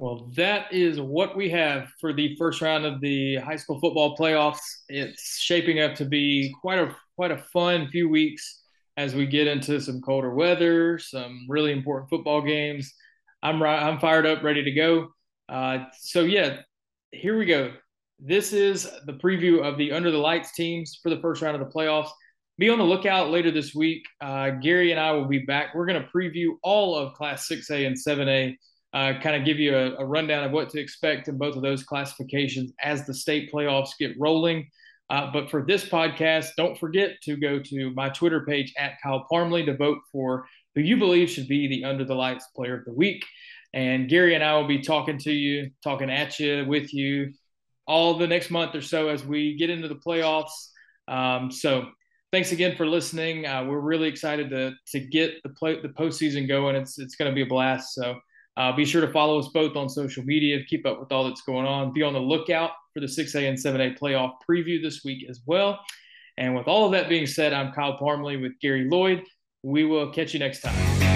Well, 0.00 0.30
that 0.34 0.72
is 0.72 0.98
what 0.98 1.36
we 1.36 1.50
have 1.50 1.90
for 2.00 2.14
the 2.14 2.34
first 2.36 2.62
round 2.62 2.86
of 2.86 3.02
the 3.02 3.36
high 3.36 3.56
school 3.56 3.78
football 3.80 4.16
playoffs. 4.16 4.62
It's 4.88 5.38
shaping 5.38 5.80
up 5.80 5.94
to 5.96 6.06
be 6.06 6.54
quite 6.62 6.78
a 6.78 6.96
quite 7.16 7.32
a 7.32 7.36
fun 7.52 7.86
few 7.90 8.08
weeks 8.08 8.62
as 8.96 9.14
we 9.14 9.26
get 9.26 9.46
into 9.46 9.78
some 9.78 10.00
colder 10.00 10.34
weather, 10.34 10.98
some 10.98 11.44
really 11.50 11.70
important 11.70 12.08
football 12.08 12.40
games. 12.40 12.94
I'm 13.42 13.62
I'm 13.62 13.98
fired 13.98 14.24
up, 14.24 14.42
ready 14.42 14.64
to 14.64 14.70
go. 14.72 15.08
Uh, 15.50 15.84
so 15.98 16.22
yeah, 16.22 16.60
here 17.12 17.36
we 17.36 17.44
go. 17.44 17.74
This 18.18 18.54
is 18.54 18.90
the 19.04 19.12
preview 19.12 19.62
of 19.62 19.76
the 19.76 19.92
Under 19.92 20.10
the 20.10 20.16
Lights 20.16 20.54
teams 20.54 20.98
for 21.02 21.10
the 21.10 21.20
first 21.20 21.42
round 21.42 21.60
of 21.60 21.68
the 21.68 21.78
playoffs. 21.78 22.08
Be 22.56 22.70
on 22.70 22.78
the 22.78 22.84
lookout 22.84 23.28
later 23.28 23.50
this 23.50 23.74
week. 23.74 24.06
Uh, 24.18 24.48
Gary 24.62 24.92
and 24.92 25.00
I 25.00 25.12
will 25.12 25.28
be 25.28 25.40
back. 25.40 25.74
We're 25.74 25.84
going 25.84 26.02
to 26.02 26.08
preview 26.08 26.52
all 26.62 26.96
of 26.96 27.12
Class 27.12 27.46
6A 27.48 27.86
and 27.86 27.96
7A, 27.96 28.56
uh, 28.92 29.14
kind 29.22 29.36
of 29.36 29.44
give 29.44 29.58
you 29.58 29.76
a, 29.76 29.96
a, 29.96 30.04
rundown 30.04 30.42
of 30.42 30.50
what 30.50 30.68
to 30.70 30.80
expect 30.80 31.28
in 31.28 31.38
both 31.38 31.54
of 31.54 31.62
those 31.62 31.84
classifications 31.84 32.72
as 32.82 33.06
the 33.06 33.14
state 33.14 33.50
playoffs 33.52 33.90
get 33.98 34.18
rolling. 34.18 34.68
Uh, 35.08 35.30
but 35.32 35.50
for 35.50 35.64
this 35.64 35.84
podcast, 35.84 36.48
don't 36.56 36.78
forget 36.78 37.20
to 37.22 37.36
go 37.36 37.60
to 37.60 37.90
my 37.94 38.08
Twitter 38.08 38.44
page 38.44 38.72
at 38.78 39.00
Kyle 39.02 39.26
Parmley 39.30 39.64
to 39.64 39.76
vote 39.76 39.98
for 40.10 40.46
who 40.74 40.80
you 40.80 40.96
believe 40.96 41.30
should 41.30 41.48
be 41.48 41.66
the 41.68 41.84
Under 41.84 42.04
the 42.04 42.14
Lights 42.14 42.46
Player 42.54 42.78
of 42.78 42.84
the 42.84 42.92
Week. 42.92 43.24
And 43.72 44.08
Gary 44.08 44.34
and 44.34 44.42
I 44.42 44.56
will 44.56 44.66
be 44.66 44.80
talking 44.80 45.18
to 45.18 45.32
you, 45.32 45.70
talking 45.82 46.10
at 46.10 46.38
you, 46.38 46.64
with 46.66 46.92
you 46.92 47.32
all 47.86 48.14
the 48.14 48.26
next 48.26 48.50
month 48.50 48.74
or 48.74 48.82
so 48.82 49.08
as 49.08 49.24
we 49.24 49.56
get 49.56 49.70
into 49.70 49.88
the 49.88 49.96
playoffs. 49.96 50.68
Um, 51.08 51.50
so 51.50 51.86
thanks 52.32 52.52
again 52.52 52.76
for 52.76 52.86
listening. 52.86 53.46
Uh, 53.46 53.64
we're 53.64 53.80
really 53.80 54.08
excited 54.08 54.50
to 54.50 54.72
to 54.88 55.00
get 55.00 55.42
the 55.42 55.48
play 55.50 55.80
the 55.80 55.88
postseason 55.88 56.46
going. 56.46 56.76
It's 56.76 56.98
it's 56.98 57.16
going 57.16 57.30
to 57.30 57.34
be 57.34 57.42
a 57.42 57.46
blast. 57.46 57.94
So 57.94 58.20
uh, 58.60 58.70
be 58.76 58.84
sure 58.84 59.00
to 59.00 59.10
follow 59.10 59.38
us 59.38 59.48
both 59.48 59.74
on 59.74 59.88
social 59.88 60.22
media 60.22 60.58
to 60.58 60.64
keep 60.66 60.84
up 60.84 61.00
with 61.00 61.10
all 61.10 61.24
that's 61.24 61.40
going 61.40 61.66
on. 61.66 61.94
Be 61.94 62.02
on 62.02 62.12
the 62.12 62.20
lookout 62.20 62.72
for 62.92 63.00
the 63.00 63.06
6A 63.06 63.48
and 63.48 63.56
7A 63.56 63.98
playoff 63.98 64.34
preview 64.46 64.82
this 64.82 65.02
week 65.02 65.24
as 65.30 65.40
well. 65.46 65.80
And 66.36 66.54
with 66.54 66.68
all 66.68 66.84
of 66.84 66.92
that 66.92 67.08
being 67.08 67.26
said, 67.26 67.54
I'm 67.54 67.72
Kyle 67.72 67.96
Parmley 67.96 68.36
with 68.36 68.52
Gary 68.60 68.86
Lloyd. 68.86 69.24
We 69.62 69.86
will 69.86 70.12
catch 70.12 70.34
you 70.34 70.40
next 70.40 70.60
time. 70.60 71.09